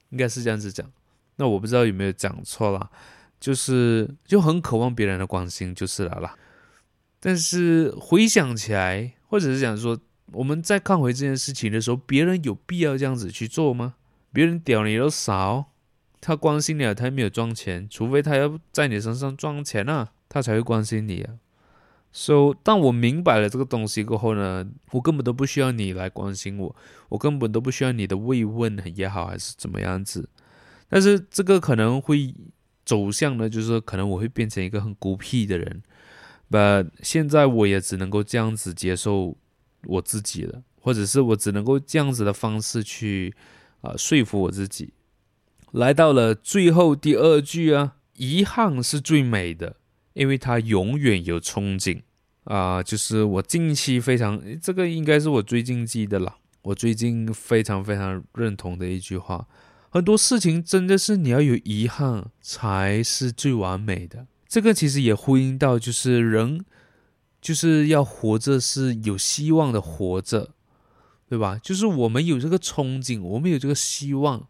[0.09, 0.89] 应该是这样子讲。
[1.37, 2.89] 那我不知道有没有讲错啦，
[3.39, 6.35] 就是就很渴望别人的关心，就是了啦。
[7.19, 9.97] 但是回想起来，或者是想说，
[10.31, 13.95] 我们在看回这件事情的时候，别人有必要这样子去做吗？
[14.33, 15.71] 别人屌你都少，
[16.19, 21.35] 他关心你了，他也没有赚钱，除非他要在你身上赚钱啊，他才会关心你啊。
[22.11, 26.75] So，，当我明白了这个东西过后呢，我根本都不需要你来关心我，
[27.09, 30.27] 我根本都不需要你的慰问也好，还是怎么样子。
[30.89, 32.33] 但是这个可能会
[32.85, 35.83] 走向呢，就是可能我会变成一个很孤僻的人。
[36.49, 39.37] But 现在我也只能够这样子接受
[39.83, 43.35] 我自己了，或者是我只能够这样子的方式去
[43.81, 44.93] 啊、说服我自己。
[45.71, 49.77] 来到了最后第二句啊，遗憾是最美的，
[50.13, 52.01] 因为它永远有憧憬
[52.45, 59.45] 啊、就是我近期非常，这个应该是我最近记得了，我最近非常非常认同的一句话。
[59.89, 64.27] 很多事情真的是你要有遗憾才是最完美的。
[64.47, 66.63] 这个其实也呼应到，就是人
[67.41, 70.51] 就是要活着是有希望的活着，
[71.27, 71.59] 对吧？
[71.61, 74.47] 就是我们有这个憧憬，我们有这个希望，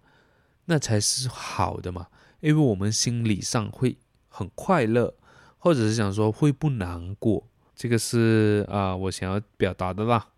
[0.67, 2.07] 那才是好的嘛。
[2.39, 3.97] 因为我们心理上会
[4.29, 5.15] 很快乐，
[5.57, 7.47] 或者是想说会不难过。
[7.75, 10.29] 这个是啊，我想要表达的啦。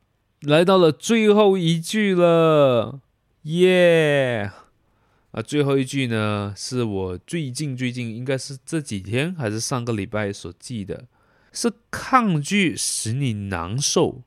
[0.42, 3.02] 来到了最后一句了，
[3.44, 4.50] 耶！
[5.32, 11.06] 啊，最后一句呢，是我最近最近应该是这几天还是上个礼拜所记的，
[11.52, 14.24] 是抗拒使你难受，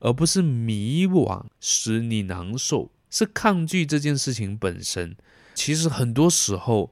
[0.00, 5.16] 而不是迷惘使你难受，是抗拒这件事情本身。
[5.54, 6.90] 其实很多时候，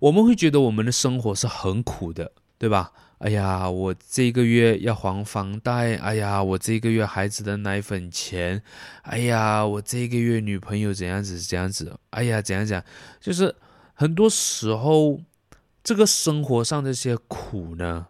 [0.00, 2.92] 我们会觉得我们的生活是很苦的，对吧？
[3.18, 5.96] 哎呀，我这个月要还房贷。
[5.96, 8.62] 哎呀，我这个月孩子的奶粉钱。
[9.02, 11.98] 哎呀，我这个月女朋友怎样子怎样子。
[12.10, 12.82] 哎呀，怎样讲？
[13.20, 13.54] 就是
[13.92, 15.20] 很多时候，
[15.84, 18.06] 这个生活上这些苦呢，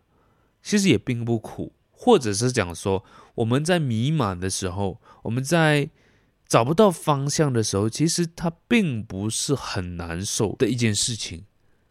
[0.63, 5.91] 其实也并不苦，或者是讲说，我们在迷茫的时候，我们在
[6.51, 11.45] 找不到方向的时候，其实它并不是很难受的一件事情。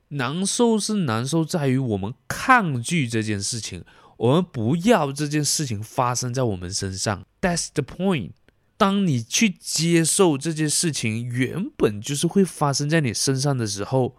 [0.09, 3.85] 难受是难受在于我们抗拒这件事情，
[4.17, 7.25] 我们不要这件事情发生在我们身上。
[7.39, 8.31] That's the point。
[8.75, 14.17] 当你去接受这件事情原本就是会发生在你身上的时候，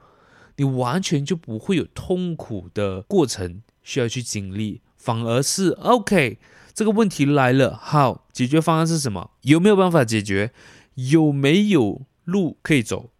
[0.57, 6.38] 你完全就不会有痛苦的过程需要去经历，反而是 OK。
[6.80, 9.32] 这个问题来了，好，解决方案是什么？
[9.42, 10.50] 有没有办法解决？
[10.94, 13.10] 有没有路可以走？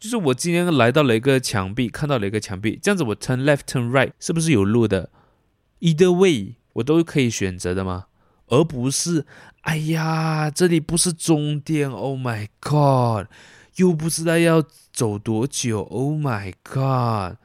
[0.00, 5.10] 就是我今天来到了一个墙壁，看到了一个墙壁，这样子我 turn left turn right 是不是有路的
[5.78, 8.06] ？Either way 我都可以选择的吗？
[8.48, 9.24] 而不是，
[9.60, 13.28] 哎呀，这里不是终点，Oh my God，
[13.76, 17.36] 又不知道要走多久，Oh my God，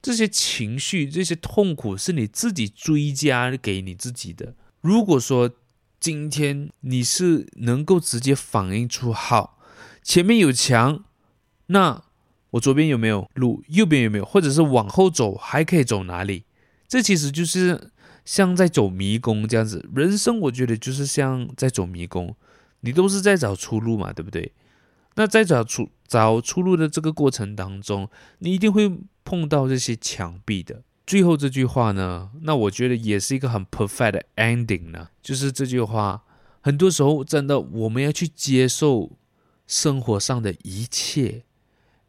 [0.00, 4.54] 这些情绪、这些痛苦是你自己追加给你自己的。
[4.80, 5.50] 如果说
[6.00, 9.58] 今天你是能够直接反映出，好，
[10.02, 11.04] 前面有墙，
[11.66, 12.04] 那。
[12.52, 13.62] 我左边有没有路？
[13.68, 14.24] 右边有没有？
[14.24, 16.44] 或者是往后走还可以走哪里？
[16.88, 17.90] 这其实就是
[18.24, 19.86] 像在走迷宫这样子。
[19.94, 22.34] 人生我觉得就是像在走迷宫，
[22.80, 24.50] 你都是在找出路嘛，对不对？
[25.16, 28.08] 那在找出找出路的这个过程当中，
[28.38, 30.82] 你一定会碰到这些墙壁的。
[31.08, 36.22] 最后这句话呢，那我觉得也是一个很 perfect 的 ending 呢，就是这句话，
[36.60, 39.16] 很多时候真的我们要去接受
[39.66, 41.44] 生活上的一切。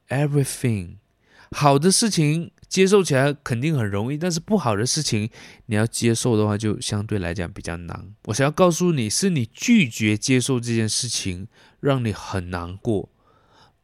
[0.09, 0.97] Everything，
[1.51, 5.29] 好的事情接受起来肯定很容易，但是不好的事情
[5.67, 8.13] 你要接受的话，就相对来讲比较难。
[8.25, 11.47] 我想要告诉你，是你拒绝接受这件事情，
[11.79, 13.07] 让你很难过，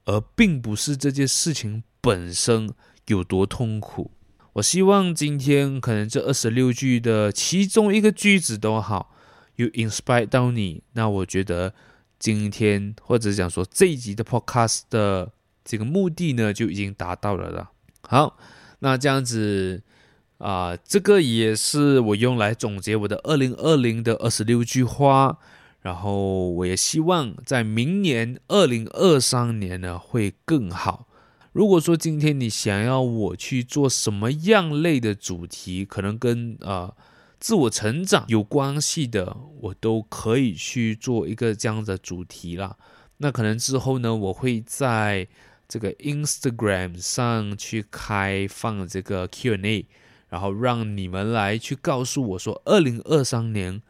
[0.03, 2.73] 而并不是这件事情本身
[3.07, 4.11] 有多痛苦。
[4.55, 9.15] 我希望今天可能这二十六句的其中一个句子都好，
[9.55, 10.83] 有 inspire 到你。
[10.93, 11.73] 那我觉得
[12.19, 15.31] 今天或者讲说这一集的 podcast 的。
[15.67, 17.71] 这个目的呢就已经达到了了。
[18.07, 18.37] 好，
[18.81, 19.81] 那这样子
[20.37, 25.39] 啊、这个也是我用来总结我的二零二零的二十六句话。
[25.81, 31.04] 然后我也希望在明年二零二三年呢会更好。
[31.55, 36.93] 如果说今天你想要我去做什么样类的主题，可能跟、呃、
[37.39, 42.75] 自我成长有关系的，我都可以去做一个这样的主题啦。
[43.19, 45.25] 那可能之后呢，我会在
[45.65, 49.85] 这个 Instagram 上去开放这个 Q&A，
[50.27, 53.81] 然后让你们来去告诉我说，二零二三年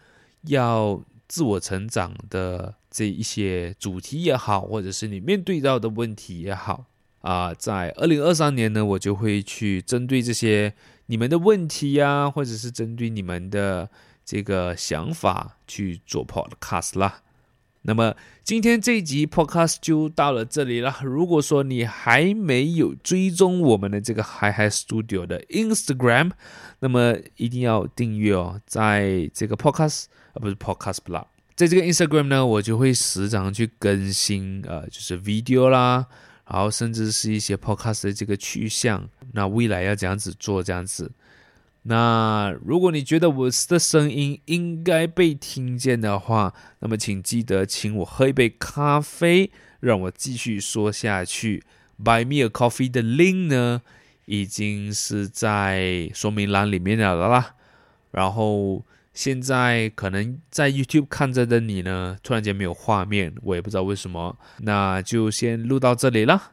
[0.44, 6.86] 要自我成长的这一些主题也好，或者是你面对到的问题也好
[7.26, 10.72] 啊，在二零二三年呢，我就会去针对这些
[11.08, 13.90] 你们的问题呀，或者是针对你们的
[14.24, 17.24] 这个想法去做 podcast 啦。
[17.82, 20.96] 那么今天这一集 podcast 就到了这里了。
[21.02, 26.32] 如果说你还没有追踪我们的这个 Hyhy Studio 的 Instagram，
[26.82, 28.62] 那么一定要订阅哦。
[28.68, 36.06] 在这个 podcast 啊，不是 podcast 不啦，在这个 Instagram 呢，我就会时常去更新呃，就是 video 啦，
[36.48, 39.10] 然后甚至是一些 podcast 的这个去向。
[39.34, 41.12] 那未来要这样子做，这样子。
[41.84, 51.64] 那如果你觉得我的声音应该被听见的话，那么请记得请我喝一杯咖啡，让我继续说下去。
[52.04, 53.82] Buy me a coffee 的 link 呢，
[54.26, 57.56] 已经是在说明栏里面了啦。
[58.12, 58.84] 然后
[59.16, 64.38] 现在可能在 YouTube 看着的你呢，突然间没有画面，我也不知道为什么。
[64.60, 66.52] 那就先录到这里了。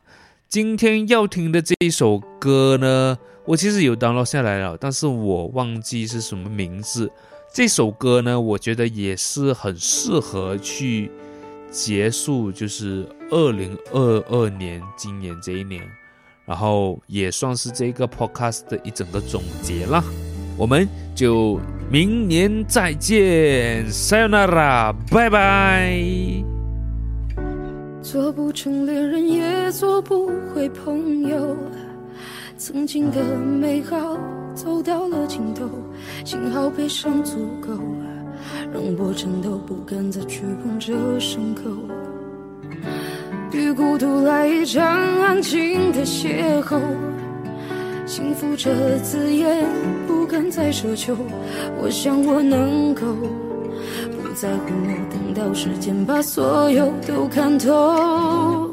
[0.48, 7.10] 今天要听的这一首歌呢，我其实有 download 下来了，但是我忘记是什么名字。
[7.52, 11.10] 这首歌呢，我觉得也是很适合去
[11.70, 15.82] 结束，就是二零二二年今年这一年，
[16.44, 20.31] 然后也算是这个 podcast 的一整个总结了。
[20.56, 21.58] 我们就
[21.90, 25.94] 明年再见，Sayonara，拜拜。
[28.02, 31.56] 做不成恋人，也做不回朋友。
[32.58, 34.18] 曾经的美好
[34.54, 35.68] 走到了尽头，
[36.24, 37.70] 幸好悲伤足够，
[38.72, 41.62] 让我颤抖，不敢再去碰这伤口。
[43.52, 44.84] 与孤独来一场
[45.20, 46.78] 安静的邂逅，
[48.04, 49.64] 幸福这字眼
[50.06, 51.16] 不敢再奢求。
[51.80, 58.70] 我想我能够不再回眸，等到时间把所有都看透。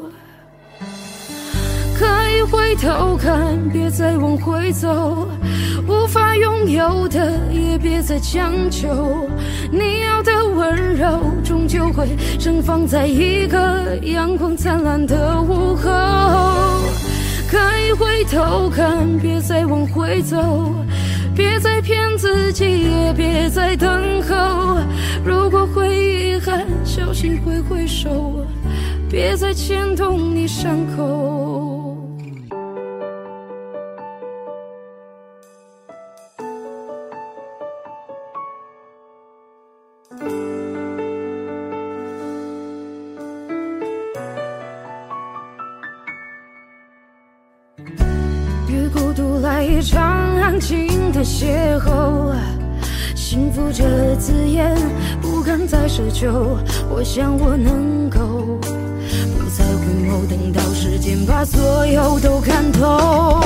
[1.98, 5.28] 可以回头看，别再往回走。
[5.88, 9.28] 无法拥有的，也别再强求。
[9.72, 12.06] 你要的温柔，终究会
[12.38, 15.90] 盛放在一个阳光灿烂的午后。
[17.50, 20.72] 可以回头看，别再往回走。
[21.34, 24.78] 别再骗自己，也别再等候。
[25.24, 28.46] 如果会遗憾，小心挥挥手，
[29.08, 31.69] 别再牵动你伤口。
[51.22, 52.34] 邂逅，
[53.14, 54.74] 幸福这字眼
[55.20, 56.58] 不敢再奢求。
[56.88, 58.18] 我想我能够
[59.36, 63.40] 不再回眸，等到时间把所有都看透。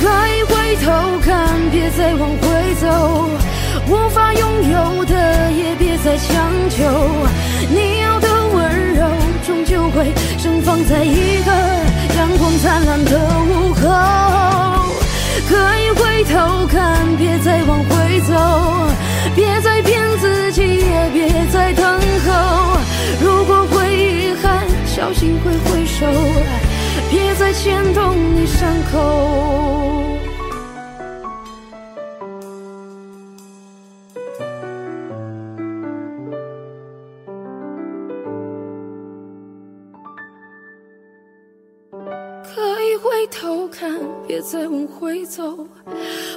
[0.00, 3.26] 可以回头看，别再往回走。
[3.88, 6.84] 无法拥有的，也别再强求。
[7.70, 9.06] 你要的温柔，
[9.46, 11.52] 终究会盛放在一个。
[12.16, 13.18] 阳光灿烂的
[13.48, 13.88] 午后，
[15.48, 18.34] 可以回头看，别再往回走，
[19.34, 21.84] 别再骗自己，也别再等
[22.26, 22.78] 候。
[23.22, 26.06] 如果会遗憾，小心会回首，
[27.10, 30.01] 别再牵动你伤口。
[45.34, 45.42] 走，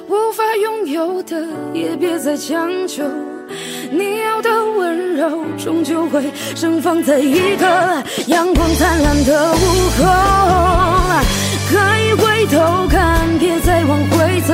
[0.08, 3.04] 无法拥有的也别再强求。
[3.92, 6.24] 你要的温柔，终究会
[6.56, 9.58] 盛放在一个阳光灿烂的午
[9.98, 10.06] 后。
[11.70, 14.54] 可以回头看，别再往回走，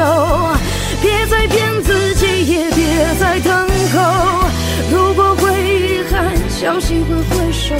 [1.03, 4.49] 别再骗自己，也别再等候。
[4.91, 7.75] 如果会遗憾，小心挥挥手，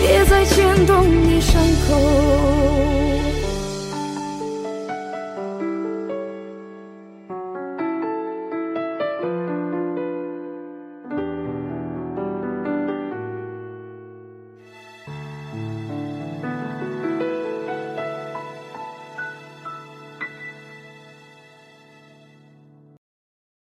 [0.00, 3.15] 别再牵动你伤口。